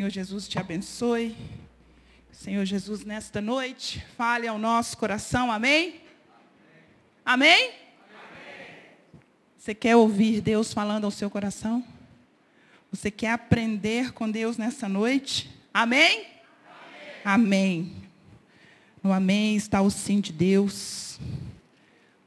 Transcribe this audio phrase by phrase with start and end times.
[0.00, 1.36] Senhor Jesus te abençoe.
[2.30, 6.00] Senhor Jesus, nesta noite, fale ao nosso coração, amém?
[7.24, 7.64] Amém?
[7.64, 7.72] amém?
[9.56, 11.84] Você quer ouvir Deus falando ao seu coração?
[12.92, 15.50] Você quer aprender com Deus nessa noite?
[15.74, 16.26] Amém?
[17.24, 17.88] Amém.
[17.88, 17.96] amém.
[19.02, 21.18] No amém está o sim de Deus.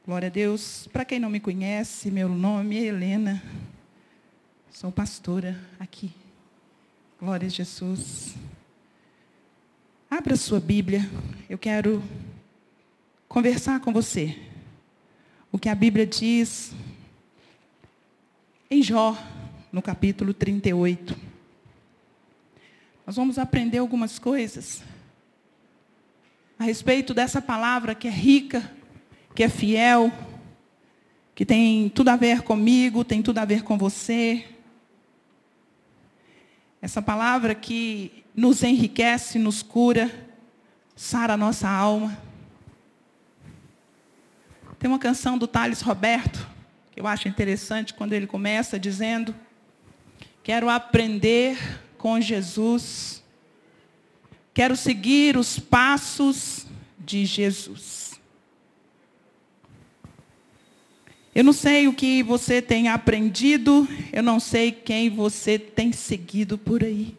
[0.06, 0.90] Glória a Deus.
[0.92, 3.42] Para quem não me conhece, meu nome é Helena.
[4.70, 6.12] Sou pastora aqui
[7.22, 8.34] Glória a Jesus.
[10.10, 11.08] Abra sua Bíblia.
[11.48, 12.02] Eu quero
[13.28, 14.36] conversar com você.
[15.52, 16.74] O que a Bíblia diz
[18.72, 19.16] em Jó,
[19.72, 21.16] no capítulo 38.
[23.06, 24.82] Nós vamos aprender algumas coisas
[26.58, 28.68] a respeito dessa palavra que é rica,
[29.36, 30.12] que é fiel,
[31.36, 34.44] que tem tudo a ver comigo, tem tudo a ver com você.
[36.82, 40.10] Essa palavra que nos enriquece, nos cura,
[40.96, 42.18] sara a nossa alma.
[44.80, 46.48] Tem uma canção do Thales Roberto,
[46.92, 49.36] que eu acho interessante, quando ele começa dizendo:
[50.42, 51.56] Quero aprender
[52.00, 53.24] com Jesus,
[54.52, 56.66] quero seguir os passos
[56.98, 58.01] de Jesus.
[61.34, 66.58] Eu não sei o que você tem aprendido, eu não sei quem você tem seguido
[66.58, 67.16] por aí.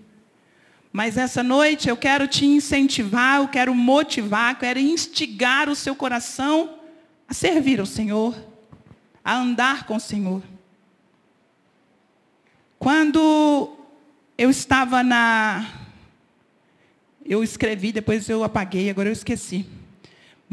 [0.92, 5.96] Mas essa noite eu quero te incentivar, eu quero motivar, eu quero instigar o seu
[5.96, 6.78] coração
[7.27, 8.36] a servir ao Senhor,
[9.24, 10.42] a andar com o Senhor.
[12.78, 13.74] Quando
[14.36, 15.66] eu estava na.
[17.24, 19.64] Eu escrevi, depois eu apaguei, agora eu esqueci.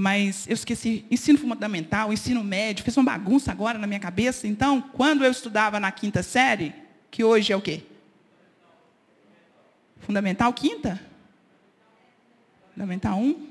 [0.02, 4.47] Mas eu esqueci ensino fundamental, ensino médio, fiz uma bagunça agora na minha cabeça.
[4.47, 6.73] Então, quando eu estudava na quinta série,
[7.11, 7.83] que hoje é o quê?
[10.00, 11.02] Fundamental quinta?
[12.72, 13.22] Fundamental 1?
[13.22, 13.47] Um?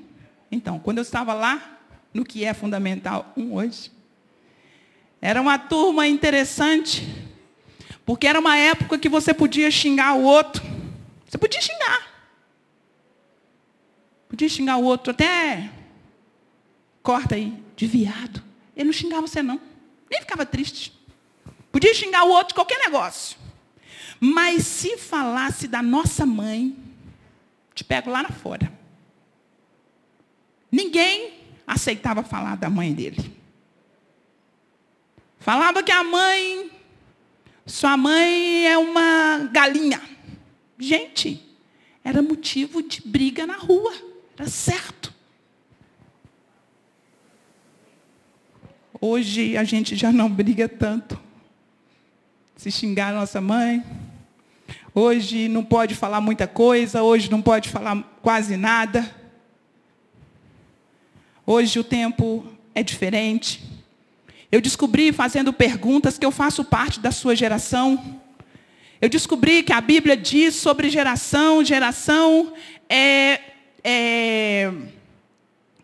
[0.51, 1.79] Então, quando eu estava lá,
[2.11, 3.91] no que é Fundamental 1 um hoje,
[5.21, 7.07] era uma turma interessante,
[8.03, 10.63] porque era uma época que você podia xingar o outro.
[11.27, 12.07] Você podia xingar.
[14.27, 15.73] Podia xingar o outro até
[17.01, 18.43] corta aí, de viado.
[18.75, 19.59] Ele não xingava você, não.
[20.09, 20.93] Nem ficava triste.
[21.71, 23.37] Podia xingar o outro de qualquer negócio.
[24.19, 26.75] Mas se falasse da nossa mãe,
[27.73, 28.71] te pego lá na fora.
[30.71, 31.33] Ninguém
[31.65, 33.37] aceitava falar da mãe dele.
[35.39, 36.69] Falava que a mãe,
[37.65, 40.01] sua mãe é uma galinha.
[40.77, 41.41] Gente,
[42.03, 43.93] era motivo de briga na rua.
[44.37, 45.13] Era certo.
[49.01, 51.17] Hoje a gente já não briga tanto.
[52.57, 53.81] Se xingar nossa mãe.
[54.93, 59.09] Hoje não pode falar muita coisa, hoje não pode falar quase nada.
[61.45, 62.45] Hoje o tempo
[62.75, 63.63] é diferente.
[64.51, 68.19] Eu descobri fazendo perguntas que eu faço parte da sua geração.
[68.99, 72.51] Eu descobri que a Bíblia diz sobre geração, geração
[72.89, 73.39] é,
[73.81, 74.73] é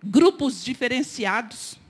[0.03, 1.84] grupos diferenciados.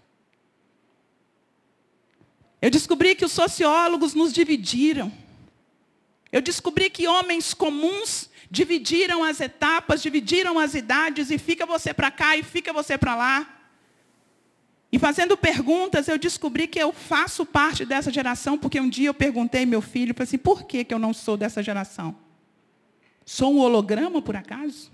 [2.66, 5.12] Eu descobri que os sociólogos nos dividiram.
[6.31, 12.09] Eu descobri que homens comuns dividiram as etapas, dividiram as idades, e fica você para
[12.09, 13.48] cá e fica você para lá.
[14.92, 19.14] E fazendo perguntas, eu descobri que eu faço parte dessa geração, porque um dia eu
[19.14, 22.16] perguntei meu filho, assim, por que, que eu não sou dessa geração?
[23.24, 24.92] Sou um holograma, por acaso?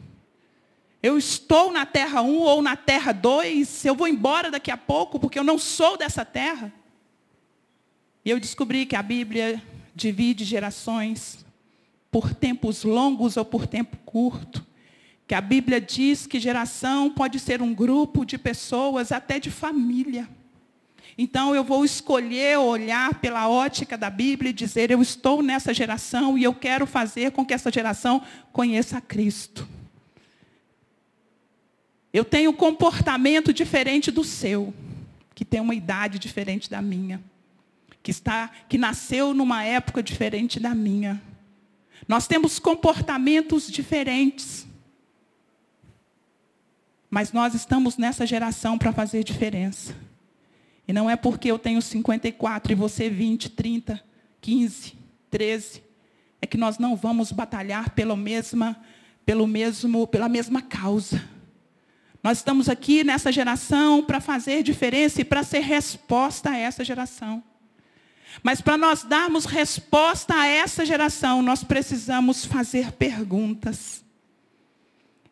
[1.01, 3.85] Eu estou na Terra 1 ou na Terra 2?
[3.85, 6.80] Eu vou embora daqui a pouco, porque eu não sou dessa terra?
[8.23, 9.61] E eu descobri que a Bíblia
[9.95, 11.43] divide gerações
[12.11, 14.65] por tempos longos ou por tempo curto.
[15.27, 20.29] Que a Bíblia diz que geração pode ser um grupo de pessoas, até de família.
[21.17, 26.37] Então eu vou escolher olhar pela ótica da Bíblia e dizer: eu estou nessa geração
[26.37, 28.21] e eu quero fazer com que essa geração
[28.51, 29.67] conheça a Cristo.
[32.13, 34.73] Eu tenho um comportamento diferente do seu,
[35.33, 37.21] que tem uma idade diferente da minha
[38.03, 41.21] que está que nasceu numa época diferente da minha.
[42.07, 44.67] Nós temos comportamentos diferentes.
[47.09, 49.95] Mas nós estamos nessa geração para fazer diferença.
[50.87, 54.01] E não é porque eu tenho 54 e você 20, 30,
[54.39, 54.93] 15,
[55.29, 55.83] 13,
[56.41, 58.81] é que nós não vamos batalhar pela mesma,
[59.25, 61.23] pelo mesmo, pela mesma causa.
[62.23, 67.43] Nós estamos aqui nessa geração para fazer diferença e para ser resposta a essa geração.
[68.43, 74.03] Mas para nós darmos resposta a essa geração, nós precisamos fazer perguntas.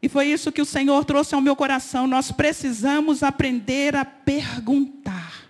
[0.02, 2.08] E foi isso que o Senhor trouxe ao meu coração.
[2.08, 5.50] Nós precisamos aprender a perguntar.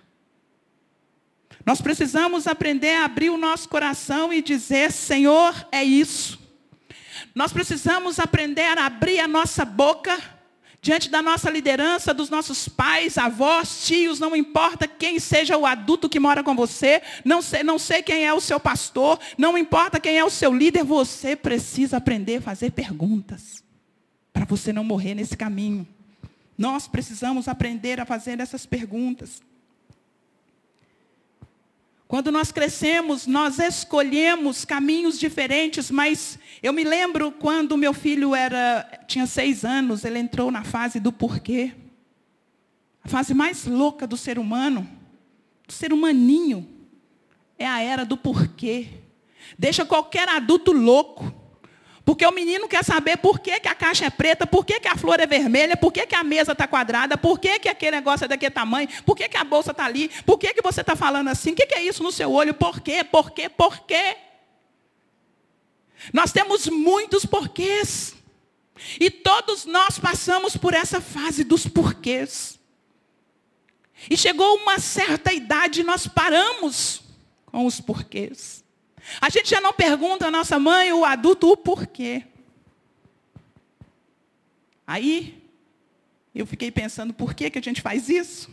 [1.64, 6.38] Nós precisamos aprender a abrir o nosso coração e dizer: Senhor, é isso.
[7.34, 10.18] Nós precisamos aprender a abrir a nossa boca
[10.82, 16.08] diante da nossa liderança, dos nossos pais, avós, tios, não importa quem seja o adulto
[16.08, 20.00] que mora com você, não sei, não sei quem é o seu pastor, não importa
[20.00, 23.62] quem é o seu líder, você precisa aprender a fazer perguntas
[24.32, 25.86] para você não morrer nesse caminho.
[26.56, 29.42] Nós precisamos aprender a fazer essas perguntas.
[32.10, 38.82] Quando nós crescemos, nós escolhemos caminhos diferentes, mas eu me lembro quando meu filho era,
[39.06, 41.72] tinha seis anos, ele entrou na fase do porquê.
[43.04, 44.90] A fase mais louca do ser humano,
[45.64, 46.68] do ser humaninho,
[47.56, 48.88] é a era do porquê.
[49.56, 51.32] Deixa qualquer adulto louco.
[52.04, 54.88] Porque o menino quer saber por que, que a caixa é preta, por que, que
[54.88, 57.96] a flor é vermelha, por que, que a mesa está quadrada, por que, que aquele
[57.96, 60.80] negócio é daquele tamanho, por que, que a bolsa está ali, por que, que você
[60.80, 63.48] está falando assim, o que, que é isso no seu olho, por quê, por quê,
[63.48, 64.16] por quê?
[66.12, 68.14] Nós temos muitos porquês.
[68.98, 72.58] E todos nós passamos por essa fase dos porquês.
[74.08, 77.02] E chegou uma certa idade, nós paramos
[77.44, 78.64] com os porquês.
[79.20, 82.24] A gente já não pergunta à nossa mãe, o adulto, o porquê.
[84.86, 85.40] Aí,
[86.34, 88.50] eu fiquei pensando, por que, que a gente faz isso?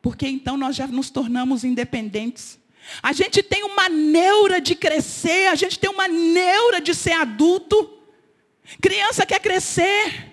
[0.00, 2.58] Porque então nós já nos tornamos independentes.
[3.02, 7.98] A gente tem uma neura de crescer, a gente tem uma neura de ser adulto.
[8.80, 10.30] Criança quer crescer,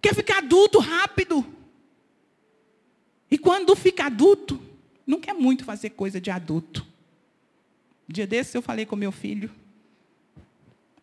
[0.00, 1.46] quer ficar adulto rápido.
[3.30, 4.60] E quando fica adulto,
[5.06, 6.87] não quer muito fazer coisa de adulto.
[8.08, 9.50] Dia desse eu falei com meu filho.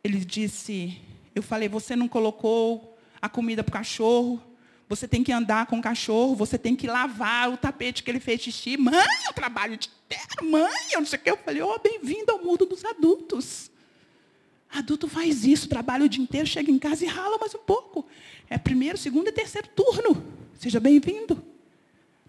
[0.04, 1.00] Ele disse,
[1.36, 4.42] eu falei, você não colocou a comida para o cachorro,
[4.90, 8.19] você tem que andar com o cachorro, você tem que lavar o tapete que ele
[8.19, 8.78] fez xixi.
[8.78, 11.30] Mãe, eu trabalho de terra, mãe, eu não sei o que.
[11.30, 13.72] Eu falei, oh, bem-vindo ao mundo dos adultos.
[14.69, 18.06] Adulto faz isso, trabalha o dia inteiro, chega em casa e rala mais um pouco.
[18.50, 20.25] É primeiro, segundo e terceiro turno.
[20.54, 21.44] Seja bem-vindo.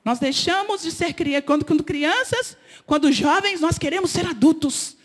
[0.06, 1.12] Nós deixamos de ser
[1.42, 2.56] quando, quando crianças,
[2.86, 4.96] quando jovens, nós queremos ser adultos.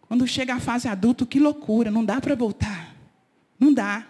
[0.00, 2.96] Quando chega a fase adulto, que loucura, não dá para voltar.
[3.60, 4.06] Não dá.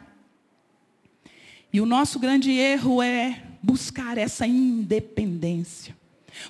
[1.73, 5.97] E o nosso grande erro é buscar essa independência.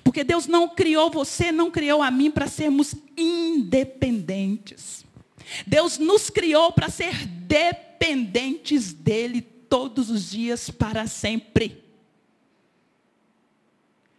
[0.03, 5.03] Porque Deus não criou você, não criou a mim para sermos independentes.
[5.65, 11.82] Deus nos criou para ser dependentes dEle todos os dias para sempre.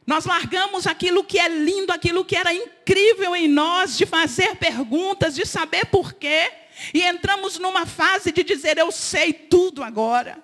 [0.07, 5.35] Nós largamos aquilo que é lindo, aquilo que era incrível em nós, de fazer perguntas,
[5.35, 6.53] de saber porquê,
[6.93, 10.43] e entramos numa fase de dizer: Eu sei tudo agora.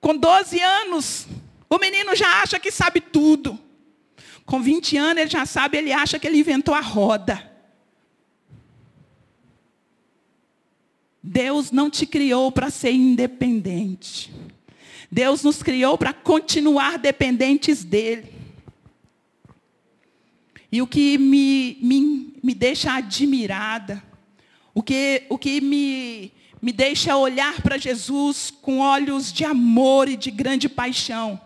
[0.00, 1.26] Com 12 anos,
[1.70, 3.58] o menino já acha que sabe tudo.
[4.44, 7.50] Com 20 anos, ele já sabe, ele acha que ele inventou a roda.
[11.22, 14.30] Deus não te criou para ser independente.
[15.14, 18.34] Deus nos criou para continuar dependentes dEle.
[20.72, 24.02] E o que me, me, me deixa admirada,
[24.74, 30.16] o que, o que me, me deixa olhar para Jesus com olhos de amor e
[30.16, 31.40] de grande paixão,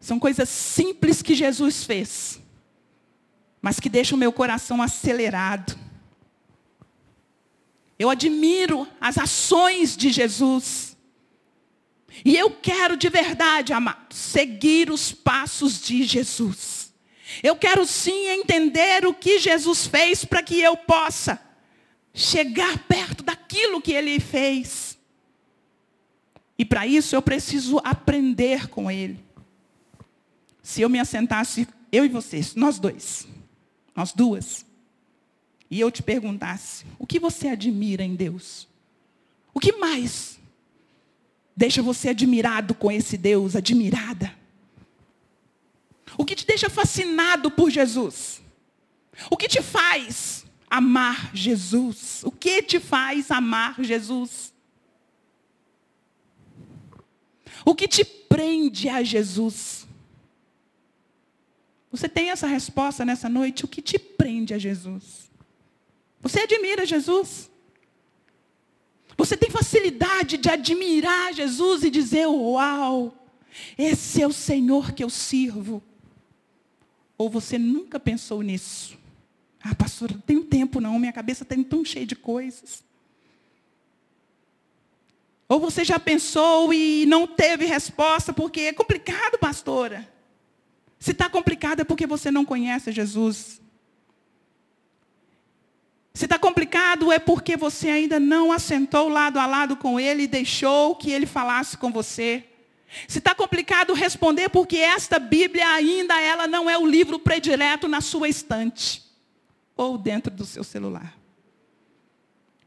[0.00, 2.40] são coisas simples que Jesus fez,
[3.60, 5.78] mas que deixam o meu coração acelerado.
[7.98, 10.93] Eu admiro as ações de Jesus.
[12.22, 16.92] E eu quero de verdade, amado, seguir os passos de Jesus.
[17.42, 21.40] Eu quero sim entender o que Jesus fez para que eu possa
[22.12, 24.98] chegar perto daquilo que ele fez.
[26.58, 29.18] E para isso eu preciso aprender com ele.
[30.62, 33.26] Se eu me assentasse, eu e vocês, nós dois,
[33.94, 34.64] nós duas,
[35.70, 38.68] e eu te perguntasse: o que você admira em Deus?
[39.52, 40.33] O que mais
[41.56, 44.34] deixa você admirado com esse Deus, admirada?
[46.16, 48.42] O que te deixa fascinado por Jesus?
[49.30, 52.22] O que te faz amar Jesus?
[52.24, 54.52] O que te faz amar Jesus?
[57.64, 59.86] O que te prende a Jesus?
[61.90, 63.64] Você tem essa resposta nessa noite?
[63.64, 65.30] O que te prende a Jesus?
[66.20, 67.50] Você admira Jesus?
[69.16, 73.14] Você tem facilidade de admirar Jesus e dizer: Uau,
[73.78, 75.82] Esse é o Senhor que eu sirvo.
[77.16, 78.98] Ou você nunca pensou nisso?
[79.62, 82.84] Ah, pastor, não tenho tempo não, minha cabeça está tão cheia de coisas.
[85.48, 90.08] Ou você já pensou e não teve resposta porque é complicado, pastora.
[90.98, 93.60] Se está complicado é porque você não conhece Jesus.
[96.14, 100.28] Se está complicado é porque você ainda não assentou lado a lado com Ele e
[100.28, 102.44] deixou que Ele falasse com você.
[103.08, 108.00] Se está complicado responder porque esta Bíblia ainda ela não é o livro predileto na
[108.00, 109.02] sua estante
[109.76, 111.18] ou dentro do seu celular.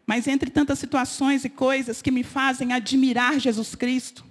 [0.05, 4.25] Mas entre tantas situações e coisas que me fazem admirar Jesus Cristo,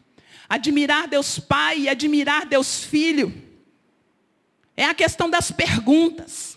[0.46, 3.32] admirar Deus Pai e admirar Deus Filho,
[4.76, 6.55] é a questão das perguntas.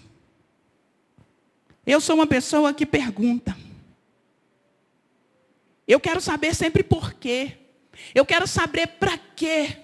[1.89, 3.58] Eu sou uma pessoa que pergunta.
[5.88, 7.58] Eu quero saber sempre por quê.
[8.13, 9.75] Eu quero saber para quê.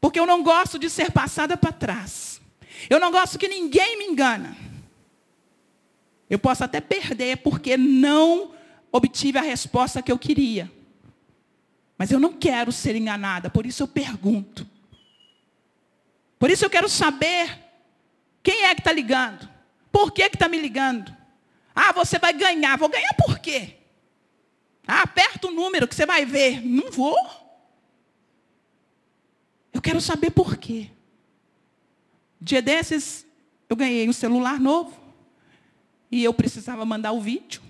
[0.00, 2.40] Porque eu não gosto de ser passada para trás.
[2.88, 4.56] Eu não gosto que ninguém me engana.
[6.30, 8.54] Eu posso até perder porque não
[8.90, 10.72] obtive a resposta que eu queria.
[11.98, 14.66] Mas eu não quero ser enganada, por isso eu pergunto.
[16.38, 17.58] Por isso eu quero saber
[18.42, 19.52] quem é que está ligando.
[19.94, 21.16] Por que está me ligando?
[21.72, 22.76] Ah, você vai ganhar.
[22.76, 23.76] Vou ganhar por quê?
[24.84, 26.66] Ah, aperta o número que você vai ver.
[26.66, 27.16] Não vou.
[29.72, 30.90] Eu quero saber por quê.
[32.40, 33.24] Dia desses,
[33.68, 34.98] eu ganhei um celular novo.
[36.10, 37.62] E eu precisava mandar o vídeo.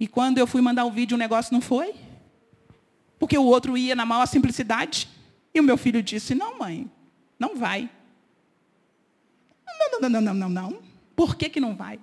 [0.00, 1.94] E quando eu fui mandar o vídeo, o negócio não foi.
[3.18, 5.06] Porque o outro ia na maior simplicidade.
[5.52, 6.90] E o meu filho disse: Não, mãe,
[7.38, 7.90] não vai.
[9.66, 10.83] Não, não, não, não, não, não, não.
[11.14, 11.98] Por que, que não vai?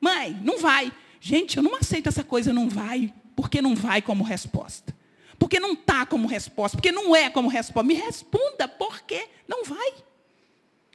[0.00, 0.92] Mãe, não vai.
[1.20, 3.12] Gente, eu não aceito essa coisa, não vai.
[3.36, 4.94] Porque não vai como resposta.
[5.38, 6.76] Porque não está como resposta.
[6.76, 7.86] Porque não é como resposta.
[7.86, 9.94] Me responda por que não vai.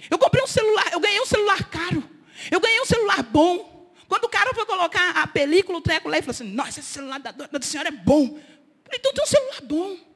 [0.10, 2.04] Eu comprei um celular, eu ganhei um celular caro.
[2.50, 3.94] Eu ganhei um celular bom.
[4.08, 6.90] Quando o cara foi colocar a película, o treco lá, ele falou assim, nossa, esse
[6.90, 8.24] celular da, da senhora é bom.
[8.24, 8.42] Eu
[8.86, 10.09] falei, então tem um celular bom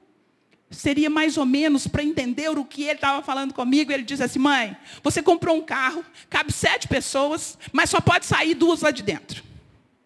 [0.73, 3.91] seria mais ou menos para entender o que ele estava falando comigo.
[3.91, 8.53] Ele disse assim: mãe, você comprou um carro, cabe sete pessoas, mas só pode sair
[8.53, 9.43] duas lá de dentro.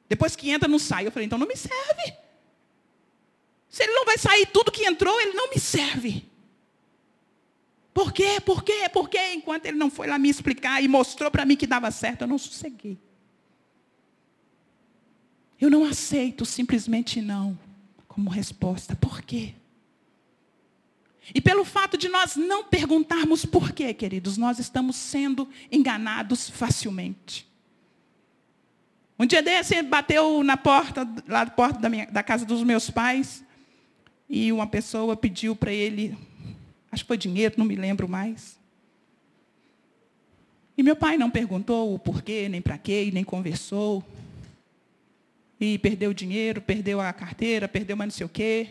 [0.07, 1.07] Depois que entra, não sai.
[1.07, 2.13] Eu falei: então não me serve.
[3.69, 6.25] Se ele não vai sair tudo que entrou, ele não me serve.
[7.93, 8.39] Por quê?
[8.43, 8.89] Por quê?
[8.93, 9.33] Por quê?
[9.33, 12.27] Enquanto ele não foi lá me explicar e mostrou para mim que dava certo, eu
[12.27, 12.97] não sosseguei.
[15.59, 17.57] Eu não aceito simplesmente não
[18.07, 18.95] como resposta.
[18.95, 19.55] Por quê?
[21.33, 27.47] E pelo fato de nós não perguntarmos por quê, queridos, nós estamos sendo enganados facilmente.
[29.19, 32.89] Um dia desse, bateu na porta, lá da porta da, minha, da casa dos meus
[32.89, 33.43] pais,
[34.29, 36.15] e uma pessoa pediu para ele,
[36.91, 38.57] acho que foi dinheiro, não me lembro mais.
[40.77, 44.03] E meu pai não perguntou o porquê, nem para quê, nem conversou.
[45.59, 48.69] E perdeu o dinheiro, perdeu a carteira, perdeu mais não sei o quê.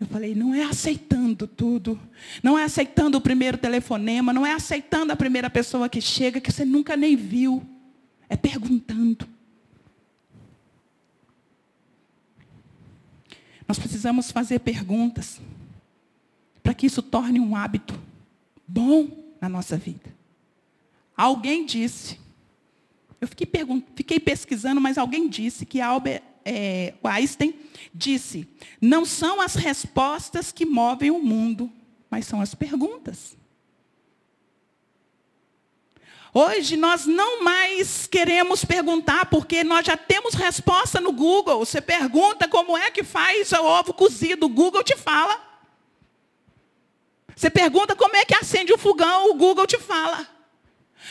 [0.00, 2.00] Eu falei, não é aceitando tudo,
[2.42, 6.50] não é aceitando o primeiro telefonema, não é aceitando a primeira pessoa que chega, que
[6.50, 7.62] você nunca nem viu.
[8.26, 9.28] É perguntando.
[13.68, 15.38] Nós precisamos fazer perguntas
[16.62, 18.00] para que isso torne um hábito
[18.66, 20.14] bom na nossa vida.
[21.14, 22.18] Alguém disse,
[23.20, 23.46] eu fiquei,
[23.94, 27.54] fiquei pesquisando, mas alguém disse que Albert é, Einstein
[27.92, 28.48] disse:
[28.80, 31.70] não são as respostas que movem o mundo,
[32.10, 33.36] mas são as perguntas.
[36.32, 41.58] Hoje nós não mais queremos perguntar, porque nós já temos resposta no Google.
[41.58, 45.40] Você pergunta como é que faz o ovo cozido, o Google te fala.
[47.34, 50.28] Você pergunta como é que acende o fogão, o Google te fala.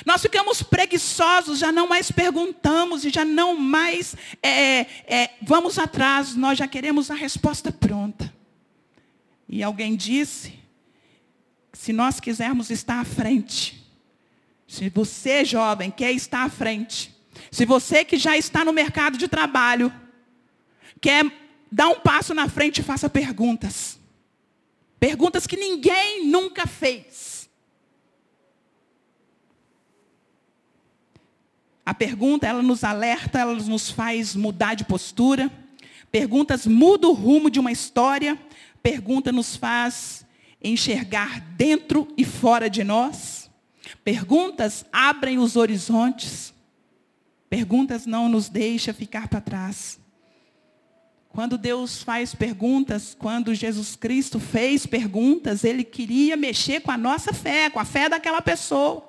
[0.06, 6.36] Nós ficamos preguiçosos, já não mais perguntamos e já não mais é, é, vamos atrás,
[6.36, 8.34] nós já queremos a resposta pronta.
[9.48, 10.54] E alguém disse,
[11.74, 13.84] se nós quisermos estar à frente,
[14.68, 17.16] se você, jovem, quer estar à frente,
[17.52, 19.92] se você que já está no mercado de trabalho,
[21.02, 21.26] quer
[21.72, 24.00] dar um passo na frente, faça perguntas.
[25.00, 27.39] Perguntas que ninguém nunca fez.
[31.90, 35.52] A pergunta, ela nos alerta, ela nos faz mudar de postura.
[36.12, 38.38] Perguntas mudam o rumo de uma história.
[38.84, 40.24] Pergunta nos faz
[40.64, 43.50] enxergar dentro e fora de nós.
[44.04, 46.54] Perguntas abrem os horizontes.
[47.50, 50.00] Perguntas não nos deixam ficar para trás.
[51.30, 57.34] Quando Deus faz perguntas, quando Jesus Cristo fez perguntas, ele queria mexer com a nossa
[57.34, 59.09] fé, com a fé daquela pessoa.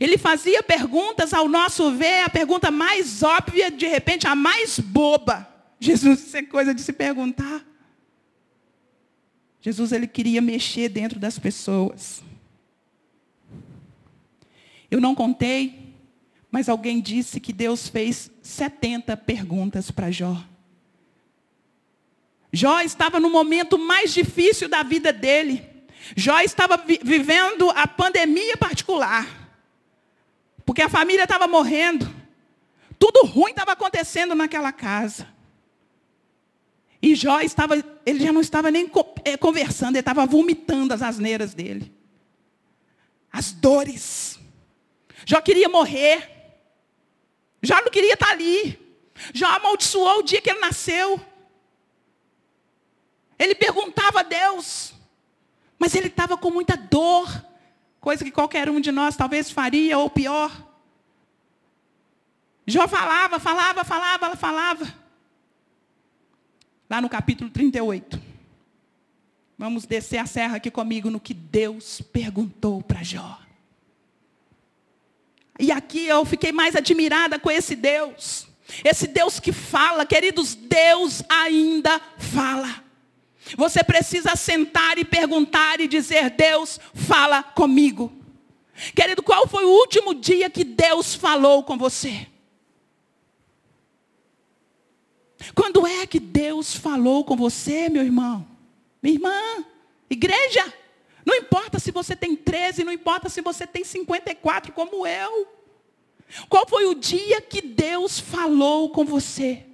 [0.00, 5.48] Ele fazia perguntas, ao nosso ver, a pergunta mais óbvia, de repente a mais boba.
[5.78, 7.64] Jesus, isso é coisa de se perguntar.
[9.60, 12.22] Jesus, ele queria mexer dentro das pessoas.
[14.90, 15.94] Eu não contei,
[16.50, 20.42] mas alguém disse que Deus fez 70 perguntas para Jó.
[22.52, 25.64] Jó estava no momento mais difícil da vida dele.
[26.14, 29.45] Jó estava vi vivendo a pandemia particular.
[30.66, 32.12] Porque a família estava morrendo.
[32.98, 35.28] Tudo ruim estava acontecendo naquela casa.
[37.00, 38.90] E Jó estava, ele já não estava nem
[39.24, 41.94] eh, conversando, ele estava vomitando as asneiras dele.
[43.32, 44.40] As dores.
[45.24, 46.32] Jó queria morrer.
[47.62, 48.78] Jó não queria estar ali.
[49.32, 51.20] Jó amaldiçoou o dia que ele nasceu.
[53.38, 54.94] Ele perguntava a Deus,
[55.78, 57.28] mas ele estava com muita dor,
[58.06, 60.64] coisa que qualquer um de nós talvez faria, ou pior.
[62.64, 64.94] Jó falava, falava, falava, falava.
[66.88, 68.22] Lá no capítulo 38.
[69.58, 73.40] Vamos descer a serra aqui comigo no que Deus perguntou para Jó.
[75.58, 78.46] E aqui eu fiquei mais admirada com esse Deus.
[78.84, 82.85] Esse Deus que fala, queridos, Deus ainda fala.
[83.56, 88.12] Você precisa sentar e perguntar e dizer: Deus, fala comigo.
[88.94, 92.26] Querido, qual foi o último dia que Deus falou com você?
[95.54, 98.46] Quando é que Deus falou com você, meu irmão?
[99.02, 99.64] Minha irmã?
[100.10, 100.72] Igreja?
[101.24, 105.48] Não importa se você tem 13, não importa se você tem 54, como eu.
[106.48, 109.64] Qual foi o dia que Deus falou com você?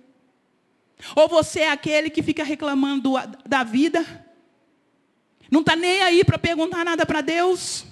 [1.17, 3.15] Ou você é aquele que fica reclamando
[3.47, 4.05] da vida?
[5.51, 7.85] Não está nem aí para perguntar nada para Deus?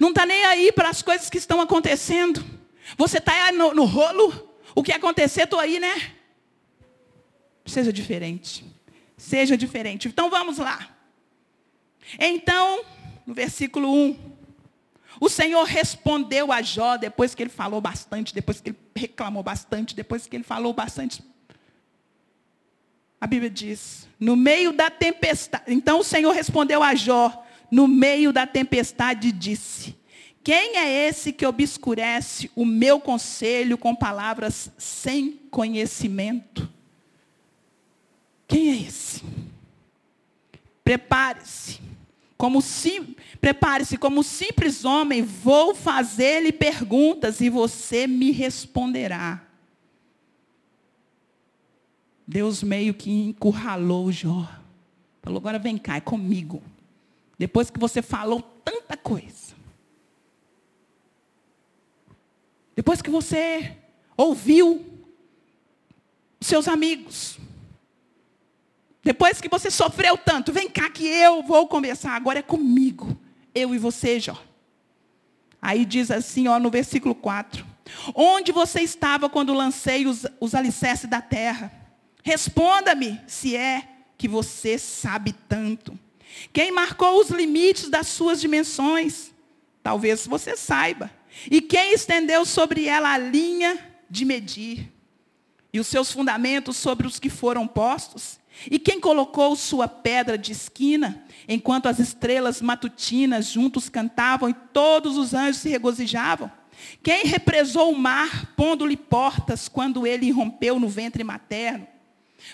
[0.00, 2.44] Não está nem aí para as coisas que estão acontecendo?
[2.96, 4.48] Você está no, no rolo?
[4.74, 6.14] O que acontecer, estou aí, né?
[7.64, 8.64] Seja diferente.
[9.16, 10.08] Seja diferente.
[10.08, 10.88] Então vamos lá.
[12.18, 12.84] Então,
[13.26, 14.38] no versículo 1.
[15.20, 19.94] O Senhor respondeu a Jó, depois que ele falou bastante, depois que ele reclamou bastante,
[19.94, 21.22] depois que ele falou bastante
[23.20, 25.64] a Bíblia diz: no meio da tempestade.
[25.68, 29.96] Então o Senhor respondeu a Jó, no meio da tempestade, disse:
[30.42, 36.68] Quem é esse que obscurece o meu conselho com palavras sem conhecimento?
[38.46, 39.22] Quem é esse?
[40.82, 41.80] Prepare-se.
[42.36, 49.47] Como sim, prepare-se como simples homem, vou fazer-lhe perguntas e você me responderá.
[52.28, 54.46] Deus meio que encurralou Jó.
[55.22, 56.62] Falou, agora vem cá, é comigo.
[57.38, 59.54] Depois que você falou tanta coisa.
[62.76, 63.74] Depois que você
[64.14, 64.84] ouviu
[66.38, 67.38] os seus amigos.
[69.02, 72.12] Depois que você sofreu tanto, vem cá que eu vou conversar.
[72.12, 73.18] Agora é comigo.
[73.54, 74.36] Eu e você, Jó.
[75.62, 77.64] Aí diz assim, ó, no versículo 4.
[78.14, 81.87] Onde você estava quando lancei os, os alicerces da terra?
[82.22, 85.98] Responda-me se é que você sabe tanto.
[86.52, 89.32] Quem marcou os limites das suas dimensões?
[89.82, 91.10] Talvez você saiba.
[91.50, 93.78] E quem estendeu sobre ela a linha
[94.10, 94.92] de medir?
[95.72, 98.38] E os seus fundamentos sobre os que foram postos?
[98.70, 105.16] E quem colocou sua pedra de esquina, enquanto as estrelas matutinas juntos cantavam e todos
[105.16, 106.50] os anjos se regozijavam?
[107.02, 111.86] Quem represou o mar, pondo-lhe portas, quando ele rompeu no ventre materno?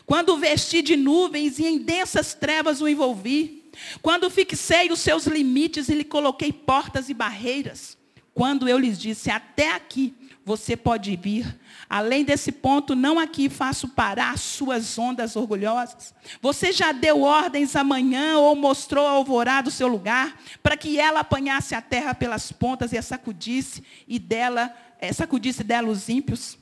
[0.06, 3.64] Quando o vesti de nuvens e em densas trevas o envolvi.
[4.00, 7.96] Quando fixei os seus limites e lhe coloquei portas e barreiras.
[8.32, 11.58] Quando eu lhes disse, até aqui você pode vir.
[11.88, 16.14] Além desse ponto, não aqui faço parar suas ondas orgulhosas.
[16.42, 21.20] Você já deu ordens amanhã ou mostrou a alvorada o seu lugar, para que ela
[21.20, 26.58] apanhasse a terra pelas pontas e a sacudisse, e dela, é, sacudisse dela os ímpios.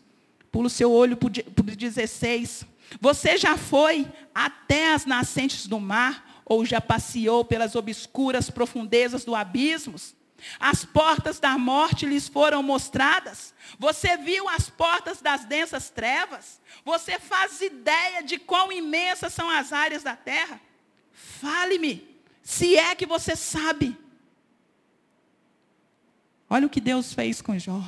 [0.50, 2.66] Pula o seu olho por 16.
[3.00, 9.34] Você já foi até as nascentes do mar ou já passeou pelas obscuras profundezas do
[9.34, 9.96] abismo?
[10.58, 13.54] As portas da morte lhes foram mostradas.
[13.78, 16.60] Você viu as portas das densas trevas?
[16.84, 20.60] Você faz ideia de quão imensas são as áreas da terra?
[21.12, 22.06] Fale-me,
[22.42, 23.96] se é que você sabe.
[26.50, 27.82] Olha o que Deus fez com Jó.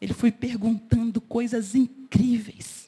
[0.00, 2.81] Ele foi perguntando coisas incríveis.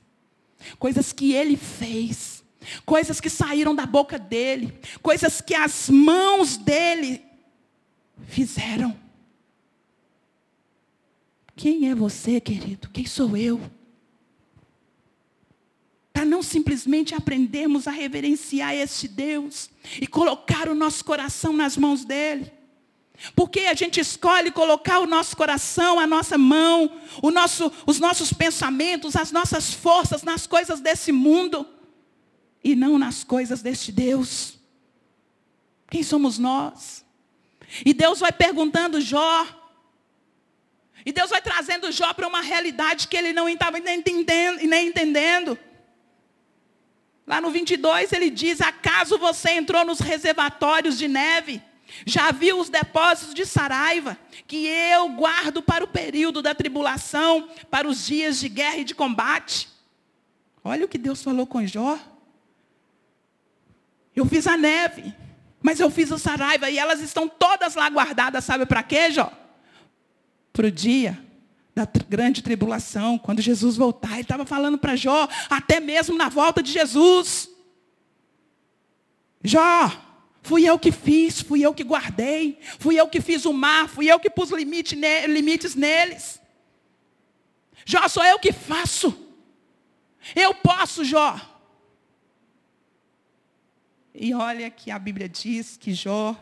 [0.78, 2.44] Coisas que ele fez,
[2.84, 4.72] coisas que saíram da boca dele,
[5.02, 7.22] coisas que as mãos dele
[8.26, 8.96] fizeram.
[11.56, 12.88] Quem é você, querido?
[12.90, 13.60] Quem sou eu?
[16.12, 22.04] Para não simplesmente aprendermos a reverenciar este Deus e colocar o nosso coração nas mãos
[22.04, 22.52] dele.
[23.34, 26.90] Porque a gente escolhe colocar o nosso coração, a nossa mão,
[27.22, 31.66] nosso, os nossos pensamentos, as nossas forças nas coisas desse mundo
[32.62, 34.58] e não nas coisas deste Deus.
[35.88, 37.04] Quem somos nós?
[37.84, 39.46] E Deus vai perguntando Jó.
[41.06, 44.88] E Deus vai trazendo Jó para uma realidade que ele não estava nem entendendo, nem
[44.88, 45.58] entendendo.
[47.26, 51.62] Lá no 22 ele diz: Acaso você entrou nos reservatórios de neve?
[52.04, 57.88] Já viu os depósitos de Saraiva, que eu guardo para o período da tribulação, para
[57.88, 59.68] os dias de guerra e de combate?
[60.62, 61.98] Olha o que Deus falou com Jó.
[64.14, 65.14] Eu fiz a neve,
[65.62, 69.32] mas eu fiz o Saraiva, e elas estão todas lá guardadas, sabe para quê, Jó?
[70.52, 71.22] Para o dia
[71.74, 74.12] da grande tribulação, quando Jesus voltar.
[74.12, 77.48] Ele estava falando para Jó, até mesmo na volta de Jesus.
[79.42, 79.90] Jó,
[80.44, 84.12] Fui eu que fiz, fui eu que guardei, fui eu que fiz o mar, fui
[84.12, 86.38] eu que pus limite ne limites neles.
[87.86, 89.16] Jó, sou eu que faço.
[90.36, 91.40] Eu posso, Jó.
[94.14, 96.36] E olha que a Bíblia diz que Jó,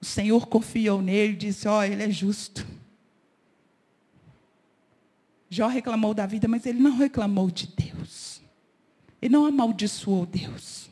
[0.00, 2.66] o Senhor confiou nele, disse: Ó, oh, ele é justo.
[5.50, 8.40] Jó reclamou da vida, mas ele não reclamou de Deus.
[9.20, 10.83] Ele não amaldiçoou Deus.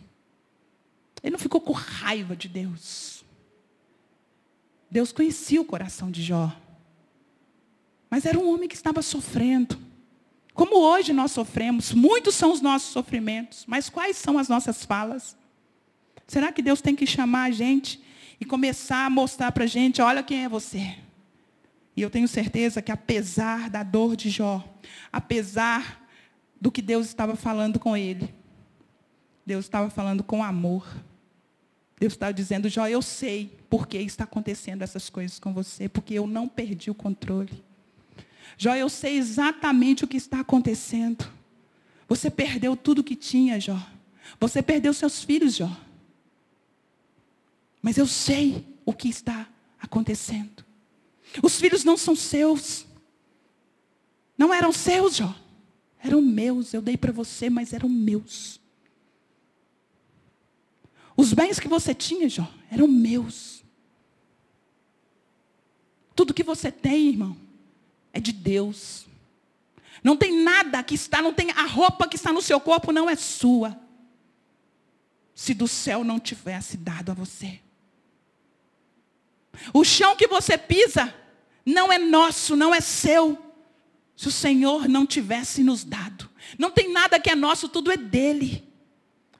[1.23, 3.25] Ele não ficou com raiva de Deus.
[4.91, 6.55] Deus conhecia o coração de Jó.
[8.11, 9.79] Mas era um homem que estava sofrendo.
[10.53, 15.37] Como hoje nós sofremos, muitos são os nossos sofrimentos, mas quais são as nossas falas?
[16.27, 18.03] Será que Deus tem que chamar a gente
[18.39, 20.99] e começar a mostrar para a gente, olha quem é você?
[21.97, 24.63] E eu tenho certeza que apesar da dor de Jó,
[25.11, 26.07] apesar
[26.61, 28.33] do que Deus estava falando com ele,
[29.45, 30.87] Deus estava falando com amor.
[32.03, 36.15] Deus está dizendo, Jó, eu sei por que está acontecendo essas coisas com você, porque
[36.15, 37.63] eu não perdi o controle.
[38.59, 41.25] Jó, eu sei exatamente o que está acontecendo.
[42.09, 43.79] Você perdeu tudo que tinha, Jó.
[44.41, 45.71] Você perdeu seus filhos, Jó.
[47.81, 49.49] Mas eu sei o que está
[49.81, 50.65] acontecendo.
[51.41, 52.85] Os filhos não são seus.
[54.37, 55.33] Não eram seus, Jó.
[56.03, 56.75] Eram meus.
[56.75, 58.61] Eu dei para você, mas eram meus.
[61.17, 63.63] Os bens que você tinha, Jó, eram meus.
[66.15, 67.37] Tudo que você tem, irmão,
[68.13, 69.07] é de Deus.
[70.03, 73.09] Não tem nada que está, não tem a roupa que está no seu corpo não
[73.09, 73.79] é sua.
[75.35, 77.61] Se do céu não tivesse dado a você.
[79.73, 81.15] O chão que você pisa
[81.65, 83.39] não é nosso, não é seu.
[84.17, 86.29] Se o Senhor não tivesse nos dado.
[86.59, 88.69] Não tem nada que é nosso, tudo é dele.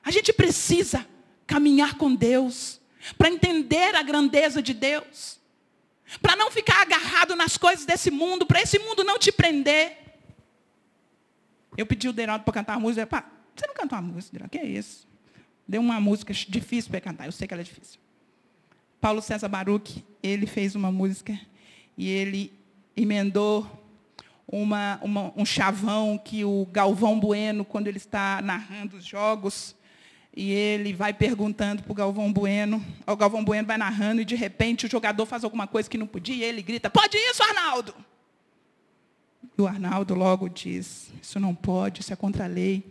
[0.03, 1.05] A gente precisa
[1.45, 2.79] caminhar com Deus,
[3.17, 5.39] para entender a grandeza de Deus,
[6.21, 9.97] para não ficar agarrado nas coisas desse mundo, para esse mundo não te prender.
[11.75, 14.49] Eu pedi o Deraldo para cantar uma música, pá, você não cantou uma música, o
[14.49, 15.07] que é isso?
[15.67, 17.99] Deu uma música difícil para cantar, eu sei que ela é difícil.
[19.01, 21.37] Paulo César Baruch, ele fez uma música
[21.97, 22.53] e ele
[22.95, 23.83] emendou
[24.47, 29.75] uma, uma, um chavão que o Galvão Bueno, quando ele está narrando os jogos,
[30.35, 32.83] e ele vai perguntando para o Galvão Bueno.
[33.05, 36.07] O Galvão Bueno vai narrando e de repente o jogador faz alguma coisa que não
[36.07, 37.93] podia e ele grita: Pode isso, Arnaldo!
[39.55, 42.83] E o Arnaldo logo diz: Isso não pode, isso é contra a lei.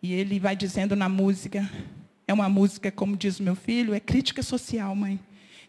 [0.00, 1.68] E ele vai dizendo na música:
[2.28, 5.18] É uma música, como diz o meu filho, é crítica social, mãe.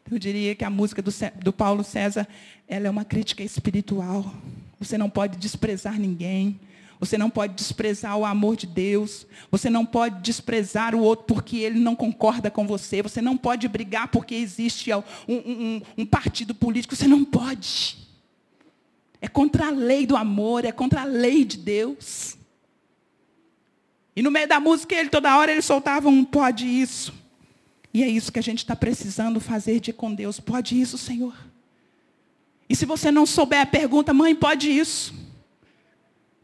[0.03, 2.27] Então, eu diria que a música do, do Paulo César
[2.67, 4.31] ela é uma crítica espiritual.
[4.79, 6.59] Você não pode desprezar ninguém.
[7.05, 9.27] Você não pode desprezar o amor de Deus.
[9.51, 13.01] Você não pode desprezar o outro porque ele não concorda com você.
[13.01, 16.95] Você não pode brigar porque existe um, um, um partido político.
[16.95, 17.97] Você não pode.
[19.21, 22.37] É contra a lei do amor, é contra a lei de Deus.
[24.15, 27.13] E no meio da música, ele toda hora ele soltava um pode isso.
[27.93, 30.39] E é isso que a gente está precisando fazer de com Deus.
[30.39, 31.33] Pode isso, Senhor.
[32.67, 35.13] E se você não souber, pergunta, mãe, pode isso.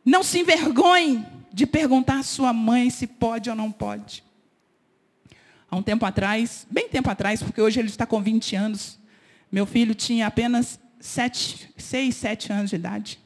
[0.03, 4.23] Não se envergonhe de perguntar à sua mãe se pode ou não pode.
[5.69, 8.99] Há um tempo atrás, bem tempo atrás, porque hoje ele está com 20 anos,
[9.51, 13.19] meu filho tinha apenas 7, 6, 7 anos de idade.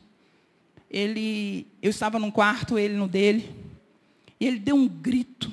[0.89, 3.49] ele, eu estava num quarto, ele no dele,
[4.39, 5.51] e ele deu um grito,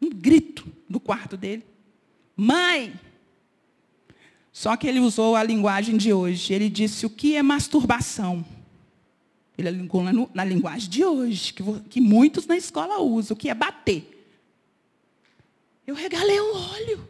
[0.00, 1.64] um grito no quarto dele.
[2.36, 2.92] Mãe!
[4.52, 6.52] Só que ele usou a linguagem de hoje.
[6.54, 8.44] Ele disse: O que é masturbação?
[9.56, 13.54] Ele ligou na, linguagem de hoje, que, que muitos na escola usam, o que é
[13.54, 14.10] bater.
[15.86, 17.08] Eu regalei o olho.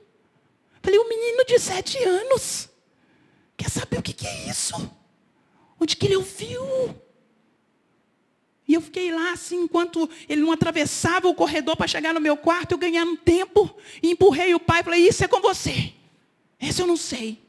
[0.82, 2.68] Falei, um menino de sete anos.
[3.56, 4.74] Quer saber o que, que é isso?
[5.80, 6.62] Onde que ele ouviu?
[8.66, 12.36] E eu fiquei lá assim, enquanto ele não atravessava o corredor para chegar no meu
[12.36, 15.92] quarto, eu ganhando tempo, e empurrei o pai e falei, isso é com você.
[16.60, 17.43] Esse eu não sei.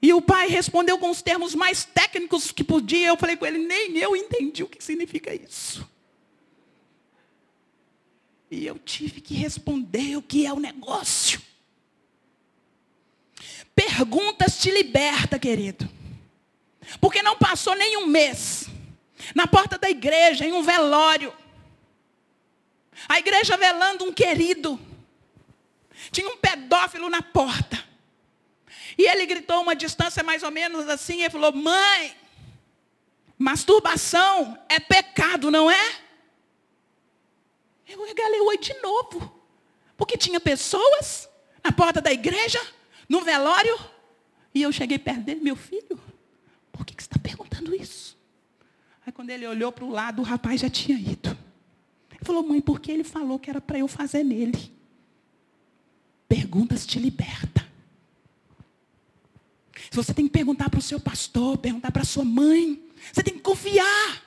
[0.00, 3.08] E o pai respondeu com os termos mais técnicos que podia.
[3.08, 5.88] Eu falei com ele, nem eu entendi o que significa isso.
[8.50, 11.42] E eu tive que responder o que é o negócio.
[13.74, 15.88] Perguntas te liberta, querido.
[17.00, 18.66] Porque não passou nem um mês.
[19.34, 21.32] Na porta da igreja, em um velório.
[23.08, 24.80] A igreja velando um querido.
[26.10, 27.87] Tinha um pedófilo na porta.
[28.98, 32.16] E ele gritou uma distância mais ou menos assim, e falou: Mãe,
[33.38, 36.00] masturbação é pecado, não é?
[37.86, 39.38] Eu regalei oi de novo.
[39.96, 41.28] Porque tinha pessoas
[41.62, 42.60] na porta da igreja,
[43.08, 43.78] no velório,
[44.54, 46.00] e eu cheguei perto dele, meu filho,
[46.72, 48.16] por que, que você está perguntando isso?
[49.06, 51.36] Aí quando ele olhou para o lado, o rapaz já tinha ido.
[52.10, 54.72] Ele falou, mãe, por que ele falou que era para eu fazer nele?
[56.28, 57.67] Perguntas te liberta.
[59.90, 63.34] Você tem que perguntar para o seu pastor, perguntar para a sua mãe, você tem
[63.34, 64.22] que confiar.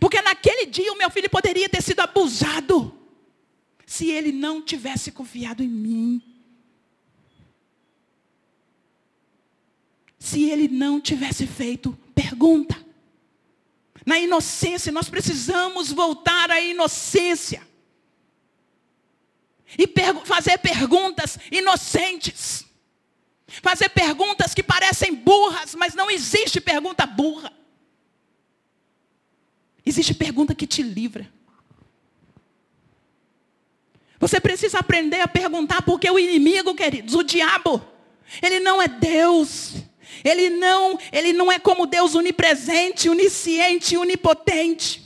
[0.00, 2.92] Porque naquele dia o meu filho poderia ter sido abusado.
[3.86, 6.22] Se ele não tivesse confiado em mim.
[10.18, 12.84] Se ele não tivesse feito pergunta.
[14.04, 17.66] Na inocência, nós precisamos voltar à inocência.
[19.78, 22.65] E per fazer perguntas inocentes.
[23.46, 27.52] Fazer perguntas que parecem burras, mas não existe pergunta burra.
[29.84, 31.30] Existe pergunta que te livra.
[34.18, 37.86] Você precisa aprender a perguntar porque o inimigo, queridos, o diabo,
[38.42, 39.74] ele não é Deus.
[40.24, 45.02] Ele não, ele não é como Deus onipresente, onisciente, onipotente.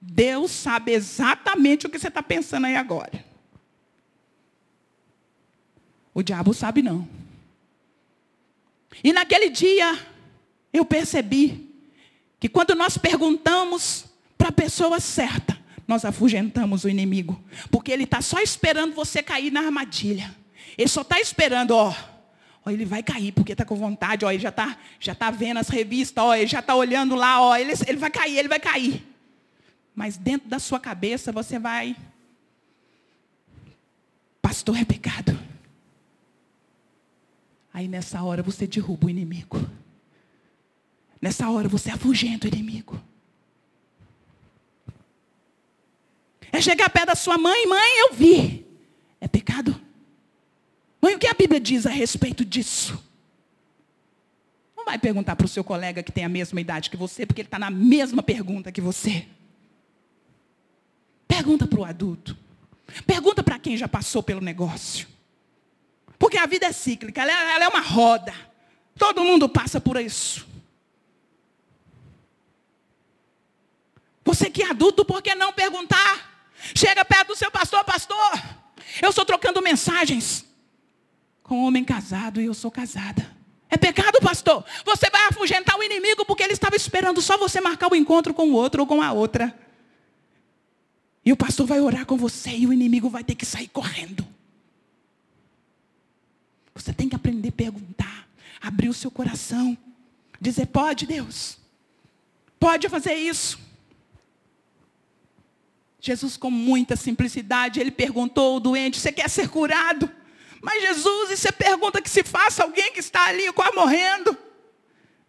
[0.00, 3.24] Deus sabe exatamente o que você está pensando aí agora.
[6.14, 7.08] O diabo sabe não.
[9.02, 9.98] E naquele dia,
[10.72, 11.70] eu percebi
[12.40, 17.42] que quando nós perguntamos para a pessoa certa, nós afugentamos o inimigo.
[17.70, 20.34] Porque ele está só esperando você cair na armadilha.
[20.76, 21.94] Ele só está esperando, ó.
[22.64, 25.58] Ó, ele vai cair porque está com vontade, ó, ele já está já tá vendo
[25.58, 28.60] as revistas, ó, ele já está olhando lá, ó, ele, ele vai cair, ele vai
[28.60, 29.04] cair.
[29.94, 31.96] Mas dentro da sua cabeça você vai.
[34.40, 35.38] Pastor é pecado.
[37.72, 39.58] Aí nessa hora você derruba o inimigo.
[41.20, 43.00] Nessa hora você afugenta o inimigo.
[46.50, 48.66] É chegar perto da sua mãe, mãe, eu vi.
[49.20, 49.80] É pecado?
[51.00, 53.02] Mãe, o que a Bíblia diz a respeito disso?
[54.76, 57.40] Não vai perguntar para o seu colega que tem a mesma idade que você, porque
[57.40, 59.26] ele está na mesma pergunta que você.
[61.26, 62.36] Pergunta para o adulto.
[63.06, 65.06] Pergunta para quem já passou pelo negócio.
[66.22, 68.32] Porque a vida é cíclica, ela é, ela é uma roda.
[68.96, 70.46] Todo mundo passa por isso.
[74.24, 76.48] Você que é adulto, por que não perguntar?
[76.76, 78.40] Chega perto do seu pastor, pastor.
[79.02, 80.44] Eu estou trocando mensagens
[81.42, 83.28] com um homem casado e eu sou casada.
[83.68, 84.64] É pecado, pastor.
[84.84, 88.48] Você vai afugentar o inimigo porque ele estava esperando só você marcar o encontro com
[88.48, 89.52] o outro ou com a outra.
[91.24, 94.24] E o pastor vai orar com você e o inimigo vai ter que sair correndo.
[96.74, 98.28] Você tem que aprender a perguntar,
[98.60, 99.76] abrir o seu coração,
[100.40, 101.58] dizer: pode, Deus,
[102.58, 103.58] pode fazer isso.
[106.00, 110.10] Jesus, com muita simplicidade, ele perguntou ao doente: Você quer ser curado?
[110.60, 114.36] Mas Jesus, e você pergunta que se faça alguém que está ali quase morrendo?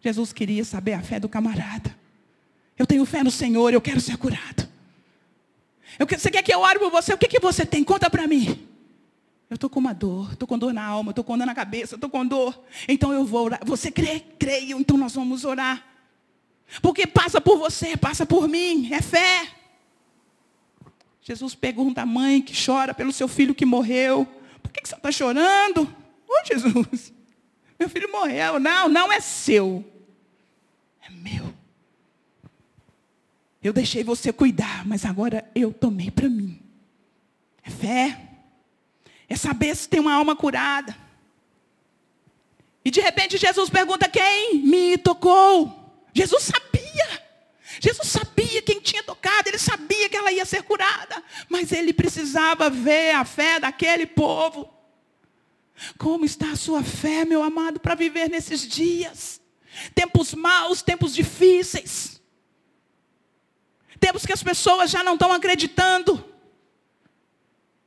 [0.00, 1.96] Jesus queria saber a fé do camarada.
[2.78, 4.68] Eu tenho fé no Senhor, eu quero ser curado.
[5.98, 7.12] Eu, você quer que eu ore por você?
[7.12, 7.84] O que, que você tem?
[7.84, 8.68] Conta para mim.
[9.50, 11.94] Eu estou com uma dor, estou com dor na alma, estou com dor na cabeça,
[11.94, 12.58] estou com dor.
[12.88, 13.60] Então eu vou orar.
[13.64, 14.20] Você crê?
[14.38, 15.84] Creio, então nós vamos orar.
[16.80, 19.48] Porque passa por você, passa por mim, é fé.
[21.20, 24.26] Jesus pergunta à mãe que chora pelo seu filho que morreu.
[24.62, 25.82] Por que, que você está chorando?
[25.82, 27.12] Ô oh, Jesus,
[27.78, 28.58] meu filho morreu.
[28.58, 29.84] Não, não é seu.
[31.02, 31.54] É meu.
[33.62, 36.60] Eu deixei você cuidar, mas agora eu tomei para mim.
[37.62, 38.33] É fé.
[39.34, 40.96] É saber se tem uma alma curada.
[42.84, 45.92] E de repente Jesus pergunta: quem me tocou?
[46.14, 47.24] Jesus sabia.
[47.80, 52.70] Jesus sabia quem tinha tocado, ele sabia que ela ia ser curada, mas ele precisava
[52.70, 54.72] ver a fé daquele povo.
[55.98, 59.40] Como está a sua fé, meu amado, para viver nesses dias?
[59.96, 62.22] Tempos maus, tempos difíceis.
[63.98, 66.33] Tempos que as pessoas já não estão acreditando.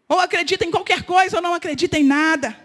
[0.08, 2.58] Ou acreditam em qualquer coisa ou não acreditam em nada.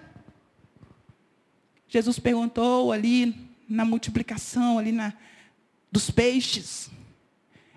[1.88, 3.34] Jesus perguntou ali
[3.68, 5.12] na multiplicação, ali na,
[5.90, 6.90] dos peixes.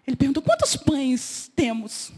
[0.06, 2.12] Ele perguntou: quantos pães temos?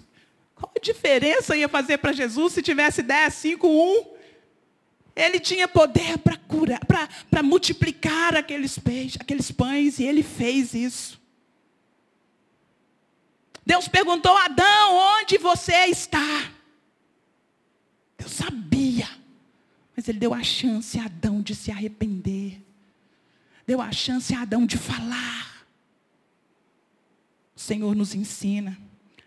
[0.55, 4.17] Qual a diferença ia fazer para Jesus se tivesse 10, 5, 1?
[5.15, 6.81] Ele tinha poder para curar,
[7.29, 11.19] para multiplicar aqueles peixes, aqueles pães, e ele fez isso.
[13.65, 16.51] Deus perguntou a Adão, onde você está?
[18.17, 19.07] Deus sabia.
[19.95, 22.61] Mas ele deu a chance a Adão de se arrepender.
[23.65, 25.65] Deu a chance a Adão de falar.
[27.55, 28.77] O Senhor nos ensina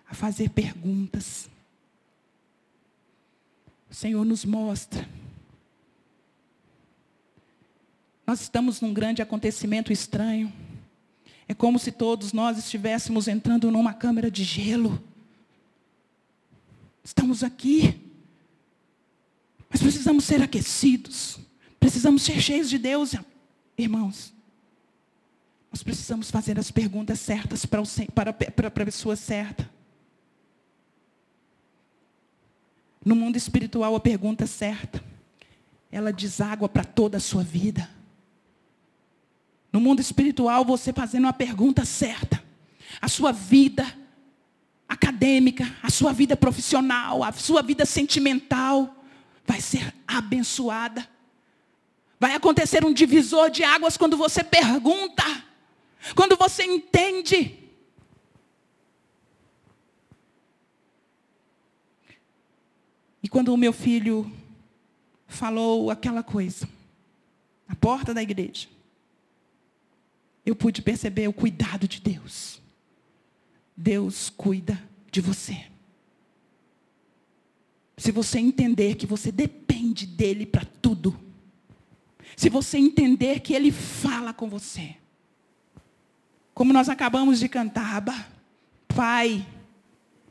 [0.08, 1.50] a fazer perguntas.
[3.90, 5.08] O Senhor nos mostra.
[8.24, 10.52] Nós estamos num grande acontecimento estranho.
[11.48, 15.02] É como se todos nós estivéssemos entrando numa câmara de gelo.
[17.02, 17.99] Estamos aqui.
[19.70, 21.38] Mas precisamos ser aquecidos.
[21.78, 23.14] Precisamos ser cheios de Deus,
[23.78, 24.34] irmãos.
[25.72, 29.70] Nós precisamos fazer as perguntas certas para, o, para, para a pessoa certa.
[33.04, 35.02] No mundo espiritual, a pergunta certa,
[35.90, 37.88] ela deságua para toda a sua vida.
[39.72, 42.42] No mundo espiritual, você fazendo uma pergunta certa,
[43.00, 43.86] a sua vida
[44.88, 48.99] acadêmica, a sua vida profissional, a sua vida sentimental
[49.50, 51.10] vai ser abençoada.
[52.20, 55.24] Vai acontecer um divisor de águas quando você pergunta.
[56.14, 57.58] Quando você entende.
[63.20, 64.32] E quando o meu filho
[65.26, 66.68] falou aquela coisa,
[67.66, 68.68] na porta da igreja,
[70.46, 72.62] eu pude perceber o cuidado de Deus.
[73.76, 75.69] Deus cuida de você.
[78.00, 81.20] Se você entender que você depende dele para tudo,
[82.34, 84.96] se você entender que ele fala com você,
[86.54, 88.02] como nós acabamos de cantar,
[88.88, 89.46] Pai,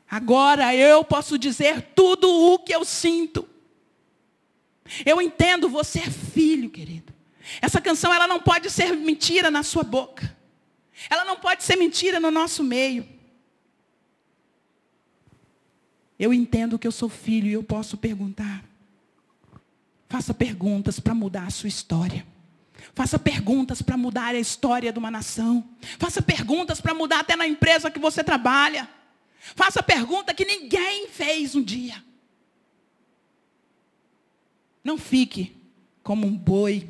[0.09, 3.47] agora eu posso dizer tudo o que eu sinto.
[5.05, 7.13] Eu entendo, você é filho, querido.
[7.61, 10.35] Essa canção ela não pode ser mentira na sua boca.
[11.07, 13.07] Ela não pode ser mentira no nosso meio.
[16.19, 18.63] Eu entendo que eu sou filho e eu posso perguntar.
[20.09, 22.27] Faça perguntas para mudar a sua história.
[22.93, 25.63] Faça perguntas para mudar a história de uma nação.
[25.97, 28.89] Faça perguntas para mudar até na empresa que você trabalha.
[29.55, 32.03] Faça pergunta que ninguém fez um dia.
[34.83, 35.55] Não fique
[36.03, 36.89] como um boi.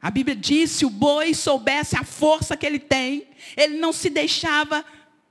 [0.00, 4.10] A Bíblia diz: se o boi soubesse a força que ele tem, ele não se
[4.10, 4.84] deixava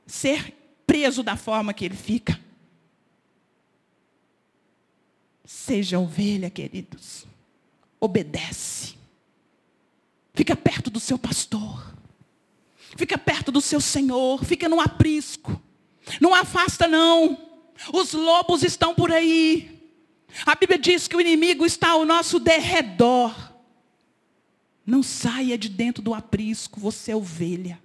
[0.08, 0.56] ser
[0.88, 2.40] preso da forma que ele fica.
[5.46, 7.26] Seja ovelha, queridos.
[8.00, 8.96] Obedece.
[10.34, 11.94] Fica perto do seu pastor.
[12.98, 14.44] Fica perto do seu Senhor.
[14.44, 15.62] Fica no aprisco.
[16.20, 17.38] Não afasta, não.
[17.94, 19.76] Os lobos estão por aí.
[20.46, 23.34] A Bíblia diz que o inimigo está ao nosso derredor.
[24.86, 27.82] Não saia de dentro do aprisco, você é ovelha.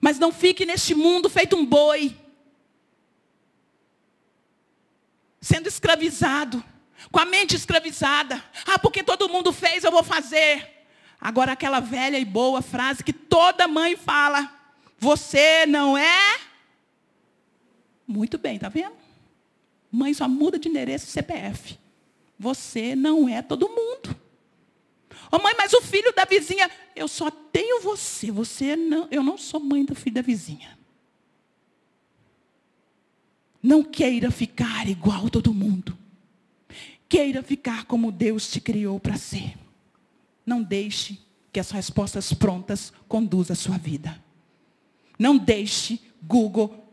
[0.00, 2.16] Mas não fique neste mundo feito um boi,
[5.40, 6.62] sendo escravizado,
[7.10, 8.42] com a mente escravizada.
[8.66, 10.86] Ah, porque todo mundo fez, eu vou fazer.
[11.20, 14.50] Agora aquela velha e boa frase que toda mãe fala:
[14.98, 16.38] Você não é?
[18.06, 18.96] Muito bem, tá vendo?
[19.90, 21.78] Mãe só muda de endereço CPF.
[22.38, 24.16] Você não é todo mundo.
[25.30, 28.30] Oh, mãe, mas o filho da vizinha, eu só tenho você.
[28.30, 30.77] Você não, eu não sou mãe do filho da vizinha.
[33.62, 35.96] Não queira ficar igual a todo mundo.
[37.08, 39.56] Queira ficar como Deus te criou para ser.
[40.44, 41.18] Não deixe
[41.52, 44.22] que as respostas prontas conduzam a sua vida.
[45.18, 46.86] Não deixe Google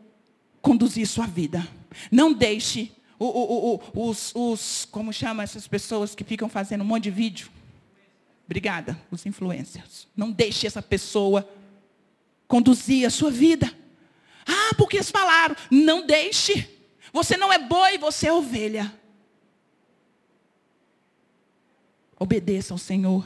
[0.62, 1.68] conduzir sua vida.
[2.12, 6.88] Não deixe o, o, o, os, os, como chama essas pessoas que ficam fazendo um
[6.88, 7.50] monte de vídeo?
[8.46, 10.08] Obrigada, os influencers.
[10.16, 11.48] Não deixe essa pessoa
[12.48, 13.72] conduzir a sua vida.
[14.46, 15.56] Ah, porque eles falaram.
[15.72, 16.70] Não deixe.
[17.12, 18.94] Você não é boi, você é ovelha.
[22.20, 23.26] Obedeça ao Senhor.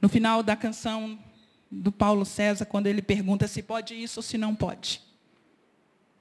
[0.00, 1.18] No final da canção
[1.70, 5.02] do Paulo César, quando ele pergunta se pode isso ou se não pode.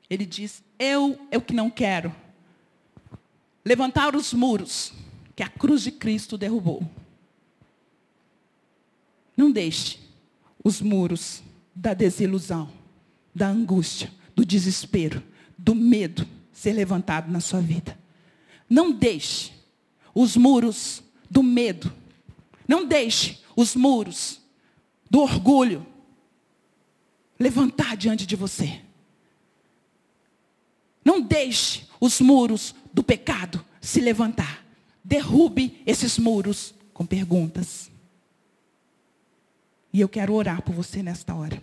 [0.10, 2.14] Ele diz: Eu é o que não quero.
[3.66, 4.94] Levantar os muros
[5.36, 6.88] que a cruz de Cristo derrubou.
[9.36, 10.00] Não deixe
[10.64, 11.42] os muros
[11.76, 12.70] da desilusão,
[13.34, 15.24] da angústia, do desespero,
[15.58, 17.98] do medo ser levantado na sua vida.
[18.70, 19.52] Não deixe
[20.14, 21.92] os muros do medo.
[22.68, 24.40] Não deixe os muros
[25.10, 25.86] do orgulho
[27.40, 28.82] levantar diante de você.
[31.04, 34.64] Não deixe os muros do pecado se levantar.
[35.04, 37.92] Derrube esses muros com perguntas.
[39.94, 41.62] E eu quero orar por você nesta hora.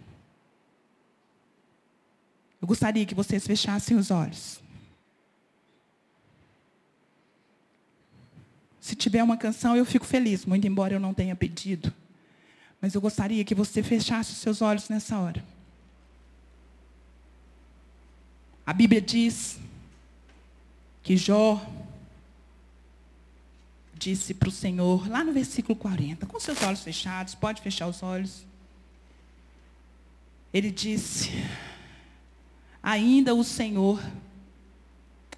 [2.63, 4.61] Eu gostaria que vocês fechassem os olhos.
[8.81, 11.93] Se tiver uma canção, eu fico feliz, muito embora eu não tenha pedido.
[12.81, 15.45] Mas eu gostaria que você fechasse os seus olhos nessa hora.
[18.65, 19.59] A Bíblia diz
[21.03, 21.61] que Jó
[24.01, 28.03] disse para o Senhor, lá no versículo 40, com seus olhos fechados, pode fechar os
[28.03, 28.47] olhos.
[30.55, 31.31] Ele disse:
[32.83, 34.03] Ainda o Senhor,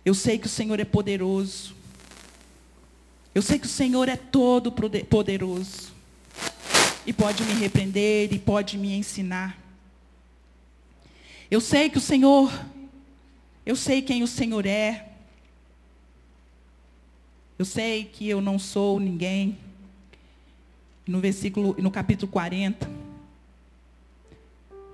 [0.05, 1.75] eu sei que o Senhor é poderoso,
[3.35, 5.93] eu sei que o Senhor é todo poderoso,
[7.05, 9.59] e pode me repreender, e pode me ensinar.
[11.51, 12.51] Eu sei que o Senhor,
[13.67, 15.12] eu sei quem o Senhor é,
[17.63, 19.57] eu sei que eu não sou ninguém.
[21.07, 22.89] No versículo, no capítulo 40,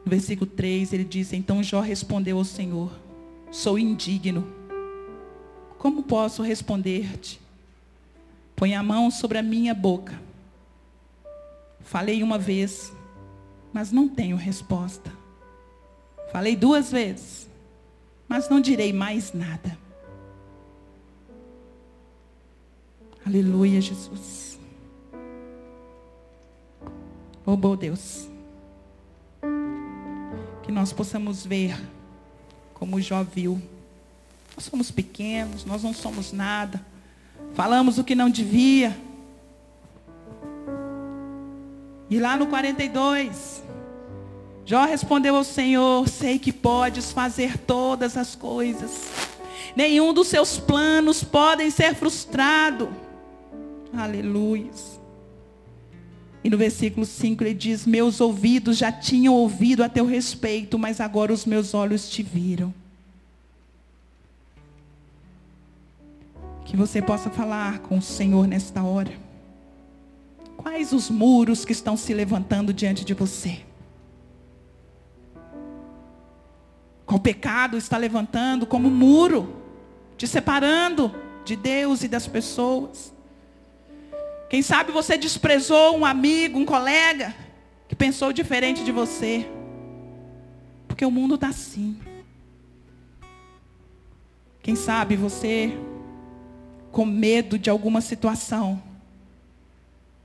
[0.04, 2.92] no versículo 3, ele diz: Então Jó respondeu ao Senhor:
[3.50, 4.46] Sou indigno.
[5.78, 7.40] Como posso responder-te?
[8.54, 10.20] Põe a mão sobre a minha boca.
[11.80, 12.92] Falei uma vez,
[13.72, 15.10] mas não tenho resposta.
[16.30, 17.48] Falei duas vezes,
[18.28, 19.87] mas não direi mais nada.
[23.28, 24.58] Aleluia, Jesus.
[27.44, 28.26] Oh, bom Deus.
[30.62, 31.78] Que nós possamos ver
[32.72, 33.60] como Jó viu.
[34.56, 36.82] Nós somos pequenos, nós não somos nada.
[37.52, 38.96] Falamos o que não devia.
[42.08, 43.62] E lá no 42,
[44.64, 49.10] Jó respondeu ao Senhor: Sei que podes fazer todas as coisas.
[49.76, 53.06] Nenhum dos seus planos podem ser frustrado.
[53.98, 54.70] Aleluia.
[56.44, 61.00] E no versículo 5 ele diz: Meus ouvidos já tinham ouvido a teu respeito, mas
[61.00, 62.72] agora os meus olhos te viram.
[66.64, 69.12] Que você possa falar com o Senhor nesta hora.
[70.56, 73.62] Quais os muros que estão se levantando diante de você?
[77.04, 79.56] Qual pecado está levantando como muro,
[80.16, 81.12] te separando
[81.44, 83.17] de Deus e das pessoas?
[84.48, 87.34] Quem sabe você desprezou um amigo, um colega,
[87.86, 89.46] que pensou diferente de você.
[90.86, 91.98] Porque o mundo está assim.
[94.62, 95.72] Quem sabe você,
[96.90, 98.82] com medo de alguma situação,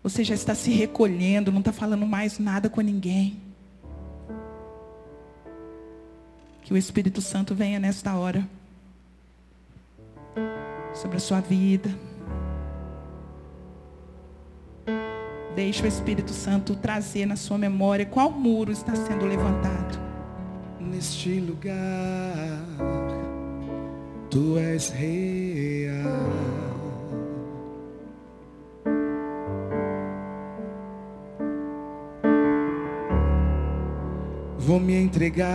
[0.01, 3.41] você já está se recolhendo, não está falando mais nada com ninguém.
[6.61, 8.47] Que o Espírito Santo venha nesta hora
[10.93, 12.12] sobre a sua vida.
[15.55, 19.99] Deixe o Espírito Santo trazer na sua memória qual muro está sendo levantado.
[20.79, 21.75] Neste lugar,
[24.29, 26.03] tu és real.
[34.57, 35.53] Vou me entregar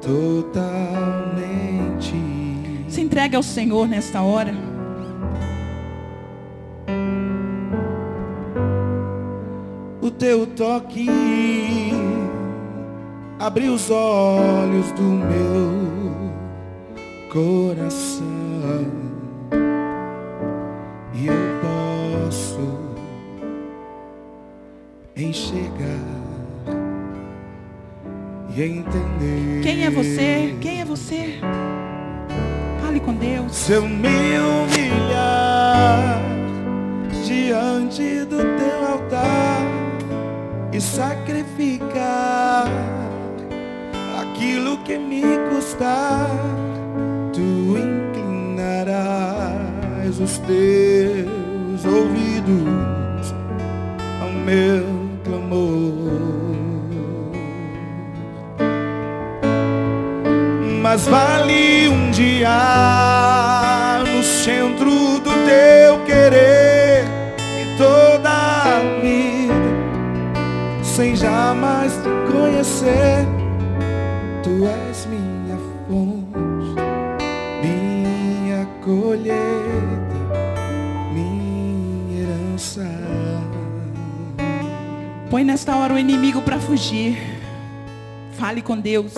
[0.00, 2.14] totalmente.
[2.88, 4.71] Se entregue ao Senhor nesta hora.
[10.10, 11.08] Teu toque
[13.38, 16.32] abre os olhos do meu
[17.32, 18.22] coração
[21.14, 22.78] e eu posso
[25.16, 26.22] enxergar
[28.54, 29.60] e entender.
[29.62, 30.56] Quem é você?
[30.60, 31.40] Quem é você?
[32.80, 33.54] Fale com Deus.
[33.54, 36.20] Se eu me humilhar
[37.24, 38.61] diante do teu
[40.72, 42.66] e sacrificar
[44.20, 46.30] aquilo que me custar.
[47.32, 48.98] Tu inclinarás
[50.18, 53.34] os teus ouvidos
[54.22, 54.86] ao meu
[55.24, 55.92] clamor.
[60.80, 62.50] Mas vale um dia
[64.04, 65.91] no centro do teu
[72.82, 73.26] conhecer.
[74.42, 75.56] Tu és minha
[75.86, 76.80] fonte,
[77.62, 79.36] minha colheita,
[81.12, 82.86] minha herança.
[85.30, 87.16] Põe nesta hora o inimigo para fugir.
[88.32, 89.14] Fale com Deus.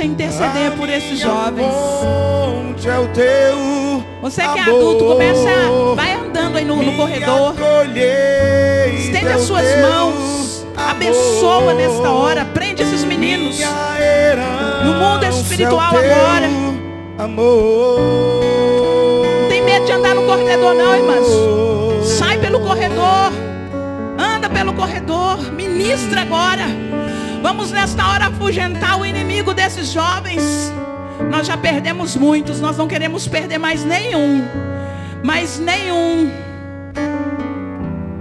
[0.00, 1.72] A interceder por esses jovens.
[2.84, 3.52] É
[4.22, 5.50] Você que é adulto, começa,
[5.94, 7.54] vai andando aí no, no corredor.
[8.96, 10.66] Estende as suas mãos.
[10.76, 12.44] Abençoa nesta hora.
[12.46, 13.58] Prende esses meninos.
[14.84, 16.48] No mundo espiritual agora.
[17.18, 18.00] Amor.
[19.42, 21.26] Não tem medo de andar no corredor não, irmãs.
[22.18, 23.32] Sai pelo corredor.
[24.18, 25.52] Anda pelo corredor.
[25.52, 26.64] Ministra agora.
[27.42, 30.72] Vamos nesta hora afugentar o inimigo desses jovens.
[31.28, 32.60] Nós já perdemos muitos.
[32.60, 34.44] Nós não queremos perder mais nenhum.
[35.24, 36.30] Mais nenhum.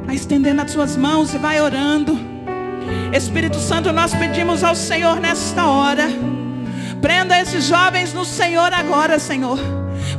[0.05, 2.17] Vai estendendo as suas mãos e vai orando.
[3.13, 6.07] Espírito Santo, nós pedimos ao Senhor nesta hora.
[6.99, 9.59] Prenda esses jovens no Senhor agora, Senhor.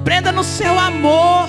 [0.04, 1.48] Prenda no seu amor.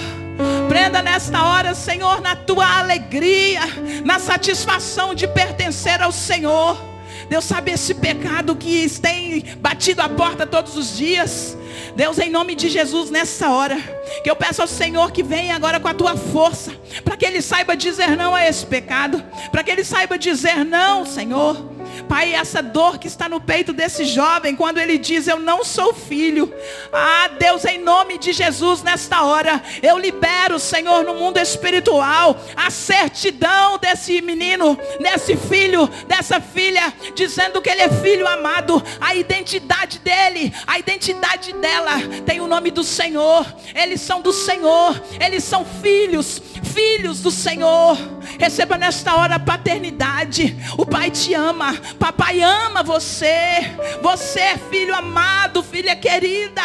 [0.67, 3.61] Prenda nesta hora, Senhor, na tua alegria,
[4.03, 6.92] na satisfação de pertencer ao Senhor.
[7.29, 11.57] Deus sabe esse pecado que tem batido a porta todos os dias.
[11.95, 13.77] Deus, em nome de Jesus, nessa hora,
[14.23, 16.71] que eu peço ao Senhor que venha agora com a tua força,
[17.03, 21.05] para que ele saiba dizer não a esse pecado, para que ele saiba dizer não,
[21.05, 21.72] Senhor.
[22.07, 25.93] Pai, essa dor que está no peito desse jovem, quando ele diz eu não sou
[25.93, 26.53] filho.
[26.91, 32.69] Ah, Deus, em nome de Jesus, nesta hora, eu libero, Senhor, no mundo espiritual, a
[32.69, 39.99] certidão desse menino, desse filho, dessa filha, dizendo que ele é filho amado, a identidade
[39.99, 41.93] dele, a identidade dela
[42.25, 43.45] tem o nome do Senhor.
[43.73, 47.97] Eles são do Senhor, eles são filhos, filhos do Senhor.
[48.39, 50.55] Receba nesta hora a paternidade.
[50.77, 53.73] O Pai te ama, papai ama você.
[54.01, 56.61] Você é filho amado, filha querida.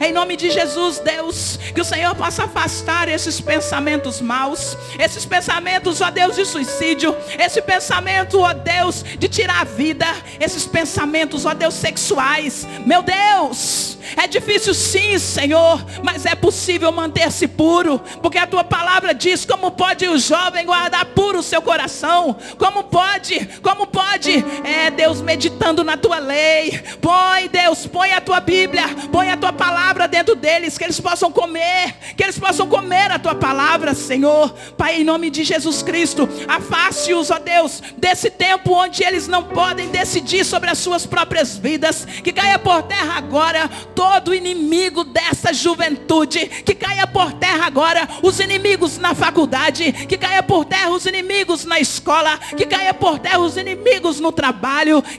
[0.00, 6.00] Em nome de Jesus, Deus, que o Senhor possa afastar esses pensamentos maus, esses pensamentos,
[6.00, 10.06] ó Deus, de suicídio, esse pensamento, ó Deus, de tirar a vida,
[10.38, 12.66] esses pensamentos, ó Deus, sexuais.
[12.86, 19.14] Meu Deus, é difícil sim, Senhor, mas é possível manter-se puro, porque a tua palavra
[19.14, 24.90] diz como pode o jovem guardar puro o seu coração, como pode, como pode, é
[24.90, 26.80] Deus meditando na tua lei.
[27.00, 31.30] Põe, Deus, põe a tua Bíblia, põe a tua palavra dentro deles, que eles possam
[31.30, 34.52] comer, que eles possam comer a tua palavra, Senhor.
[34.76, 39.88] Pai, em nome de Jesus Cristo, afaste-os, ó Deus, desse tempo onde eles não podem
[39.88, 46.46] decidir sobre as suas próprias vidas, que caia por terra agora todo inimigo dessa juventude,
[46.46, 51.64] que caia por terra agora os inimigos na faculdade, que caia por terra os inimigos
[51.64, 54.49] na escola, que caia por terra os inimigos no trabalho,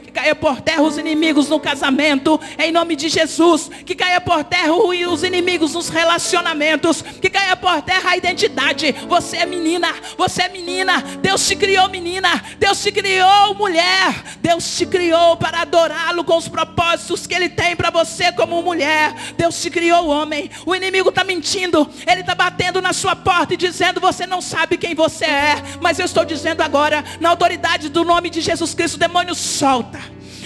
[0.03, 4.43] que caia por terra os inimigos no casamento, em nome de Jesus, que caia por
[4.43, 8.93] terra os inimigos nos relacionamentos, que caia por terra a identidade.
[9.07, 14.77] Você é menina, você é menina, Deus te criou menina, Deus te criou mulher, Deus
[14.77, 19.13] te criou para adorá-lo com os propósitos que Ele tem para você como mulher.
[19.37, 20.49] Deus te criou homem.
[20.65, 24.77] O inimigo está mentindo, ele está batendo na sua porta e dizendo: Você não sabe
[24.77, 28.95] quem você é, mas eu estou dizendo agora, na autoridade do nome de Jesus Cristo,
[28.95, 29.99] o demônio solta.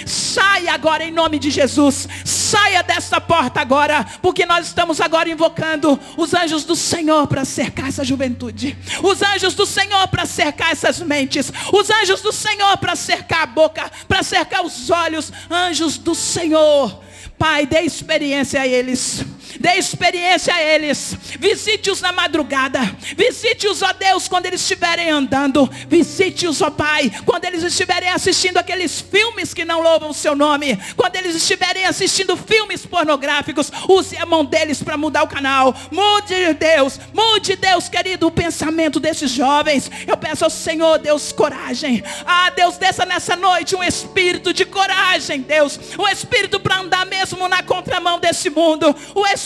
[0.05, 2.07] Saia agora em nome de Jesus.
[2.23, 7.88] Saia dessa porta agora, porque nós estamos agora invocando os anjos do Senhor para cercar
[7.88, 8.78] essa juventude.
[9.01, 11.51] Os anjos do Senhor para cercar essas mentes.
[11.73, 15.32] Os anjos do Senhor para cercar a boca, para cercar os olhos.
[15.49, 17.01] Anjos do Senhor.
[17.38, 19.26] Pai, dê experiência a eles.
[19.60, 21.16] Dê experiência a eles.
[21.39, 22.80] Visite-os na madrugada.
[23.16, 25.70] Visite-os, ó Deus, quando eles estiverem andando.
[25.88, 30.78] Visite-os, ó Pai, quando eles estiverem assistindo aqueles filmes que não louvam o seu nome.
[30.95, 35.76] Quando eles estiverem assistindo filmes pornográficos, use a mão deles para mudar o canal.
[35.91, 36.99] Mude, Deus.
[37.14, 39.89] Mude, Deus, querido, o pensamento desses jovens.
[40.08, 42.03] Eu peço ao Senhor, Deus, coragem.
[42.26, 45.80] Ah, Deus, desça nessa noite um espírito de coragem, Deus.
[45.97, 48.95] Um espírito para andar mesmo na contramão desse mundo.
[49.14, 49.45] O Espírito,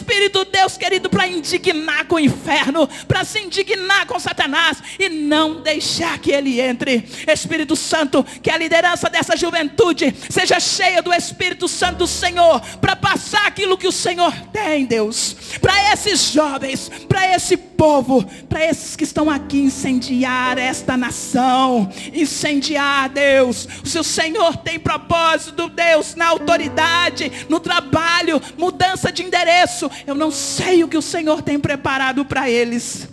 [0.52, 6.20] Deus querido, para indignar com o inferno, para se indignar com Satanás e não deixar
[6.20, 7.08] que ele entre.
[7.28, 12.96] Espírito Santo, que a liderança dessa juventude seja cheia do Espírito Santo do Senhor, para
[12.96, 18.96] passar aquilo que o Senhor tem, Deus, para esses jovens, para esse povo, para esses
[18.96, 23.68] que estão aqui incendiar esta nação, incendiar, Deus.
[23.84, 30.32] Se o Senhor tem propósito, Deus, na autoridade, no trabalho, mudança de endereço, eu não
[30.32, 33.08] sei o que o Senhor tem preparado para eles,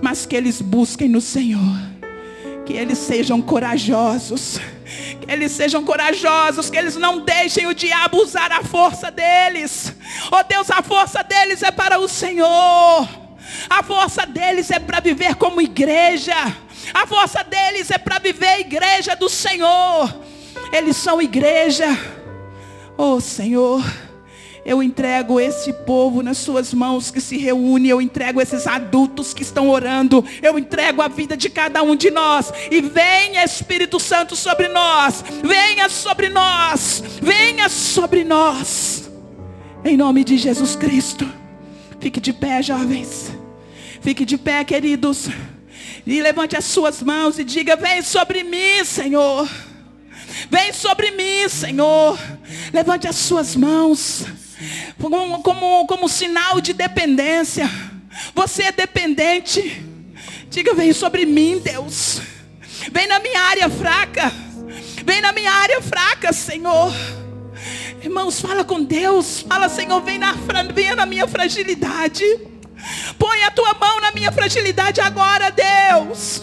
[0.00, 1.78] mas que eles busquem no Senhor,
[2.66, 4.58] que eles sejam corajosos.
[5.20, 9.94] Que eles sejam corajosos, que eles não deixem o diabo usar a força deles.
[10.30, 13.08] Oh Deus, a força deles é para o Senhor.
[13.70, 16.34] A força deles é para viver como igreja.
[16.92, 20.14] A força deles é para viver a igreja do Senhor.
[20.72, 21.86] Eles são igreja.
[22.96, 23.82] Oh Senhor.
[24.64, 27.88] Eu entrego esse povo nas suas mãos que se reúne.
[27.88, 30.24] Eu entrego esses adultos que estão orando.
[30.40, 32.52] Eu entrego a vida de cada um de nós.
[32.70, 35.24] E venha Espírito Santo sobre nós.
[35.42, 37.02] Venha sobre nós.
[37.20, 39.10] Venha sobre nós.
[39.84, 41.28] Em nome de Jesus Cristo.
[41.98, 43.32] Fique de pé, jovens.
[44.00, 45.28] Fique de pé, queridos.
[46.06, 49.48] E levante as suas mãos e diga: Vem sobre mim, Senhor.
[50.48, 52.16] Vem sobre mim, Senhor.
[52.72, 54.24] Levante as suas mãos
[55.00, 57.68] como, como, como sinal de dependência.
[58.34, 59.82] Você é dependente.
[60.48, 62.20] Diga, vem sobre mim, Deus.
[62.90, 64.32] Vem na minha área fraca.
[65.04, 66.92] Vem na minha área fraca, Senhor.
[68.02, 69.42] Irmãos, fala com Deus.
[69.48, 70.32] Fala, Senhor, vem na,
[70.74, 72.24] venha na minha fragilidade.
[73.18, 76.42] Põe a tua mão na minha fragilidade agora, Deus.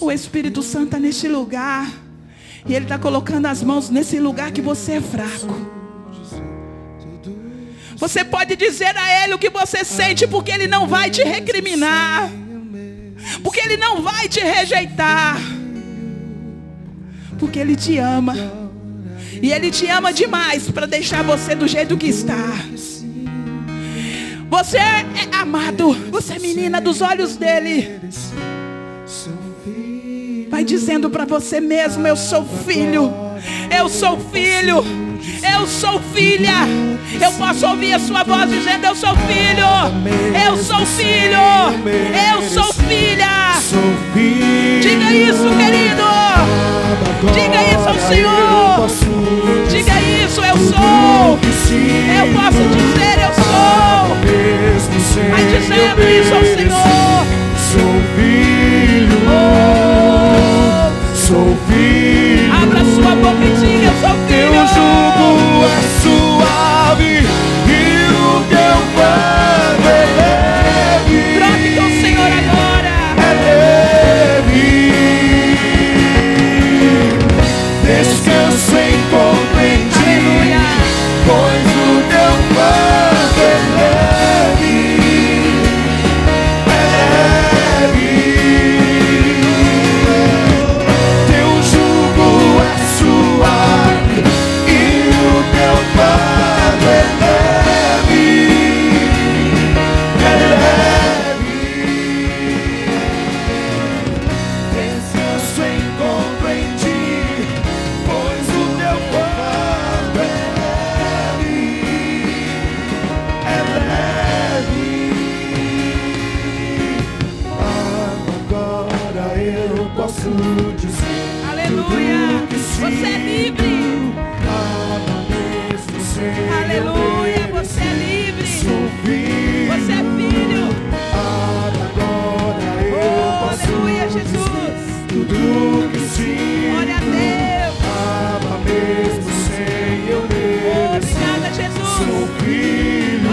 [0.00, 1.90] O Espírito Santo está neste lugar.
[2.66, 5.81] E Ele está colocando as mãos nesse lugar que você é fraco.
[8.02, 12.28] Você pode dizer a Ele o que você sente, porque Ele não vai te recriminar.
[13.44, 15.40] Porque Ele não vai te rejeitar.
[17.38, 18.34] Porque Ele te ama.
[19.40, 22.34] E Ele te ama demais para deixar você do jeito que está.
[24.50, 25.06] Você é
[25.40, 25.92] amado.
[26.10, 28.00] Você é menina dos olhos dele.
[30.50, 33.12] Vai dizendo para você mesmo: Eu sou filho.
[33.70, 35.11] Eu sou filho.
[35.42, 36.66] Eu sou filha.
[37.20, 39.66] Eu posso ouvir a sua voz dizendo: Eu sou filho.
[40.46, 41.38] Eu sou filho.
[42.32, 43.52] Eu sou filha.
[44.80, 46.02] Diga isso, querido.
[47.32, 48.88] Diga isso ao Senhor.
[49.70, 51.38] Diga isso, eu sou.
[52.18, 54.16] Eu posso dizer, eu sou.
[55.30, 56.61] Vai dizendo isso ao Senhor.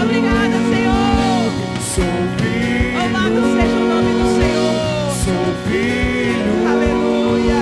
[0.02, 1.50] Obrigada, Senhor.
[1.94, 2.98] Sou filho.
[2.98, 4.74] Louvado seja o nome do Senhor.
[5.24, 6.52] Sou filho.
[6.70, 7.58] Aleluia.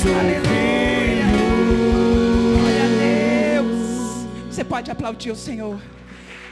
[0.00, 1.26] Sou Aleluia.
[1.26, 2.58] filho.
[2.58, 2.88] Glória a
[3.58, 4.54] Deus.
[4.54, 5.80] Você pode aplaudir o Senhor.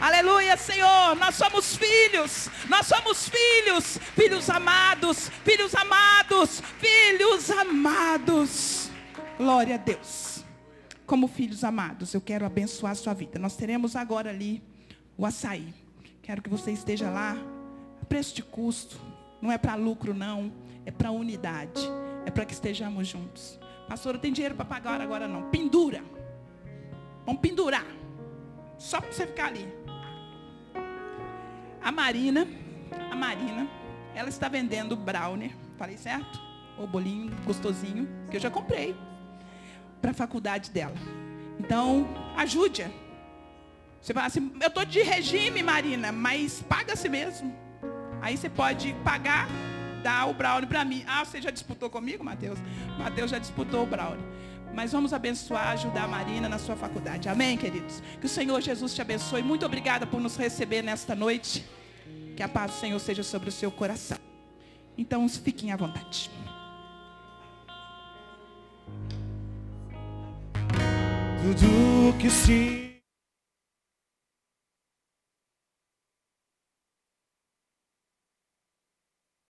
[0.01, 1.17] Aleluia, Senhor.
[1.17, 2.49] Nós somos filhos.
[2.69, 3.99] Nós somos filhos.
[4.15, 5.31] Filhos amados.
[5.45, 6.63] Filhos amados.
[6.79, 8.91] Filhos amados.
[9.37, 10.45] Glória a Deus.
[11.07, 13.39] Como filhos amados, eu quero abençoar a sua vida.
[13.39, 14.63] Nós teremos agora ali
[15.19, 15.75] o açaí.
[16.23, 17.37] Quero que você esteja lá.
[18.01, 18.99] A preço de custo.
[19.43, 20.53] Não é para lucro, não.
[20.87, 21.83] É para unidade.
[22.25, 23.59] É para que estejamos juntos.
[23.89, 25.51] Pastor, tem dinheiro para pagar agora não.
[25.51, 26.03] Pendura.
[27.27, 27.87] Vamos pendurar.
[28.79, 29.67] Só para você ficar ali.
[31.83, 32.47] A Marina,
[33.11, 33.69] a Marina,
[34.15, 36.41] ela está vendendo brownie, falei certo?
[36.79, 38.95] O bolinho gostosinho, que eu já comprei
[40.01, 40.95] para a faculdade dela.
[41.59, 42.07] Então,
[42.37, 43.08] ajude-a.
[44.01, 47.55] Você fala assim, eu estou de regime, Marina, mas paga-se mesmo.
[48.21, 49.49] Aí você pode pagar,
[50.03, 51.05] dar o brownie para mim.
[51.07, 52.59] Ah, você já disputou comigo, Mateus?
[52.99, 54.25] Mateus já disputou o brownie.
[54.75, 57.29] Mas vamos abençoar, ajudar a Marina na sua faculdade.
[57.29, 58.03] Amém, queridos?
[58.21, 59.43] Que o Senhor Jesus te abençoe.
[59.43, 61.65] Muito obrigada por nos receber nesta noite.
[62.37, 64.19] Que a paz do Senhor seja sobre o seu coração.
[64.97, 66.31] Então, fiquem à vontade.
[71.43, 72.88] Tudo que sim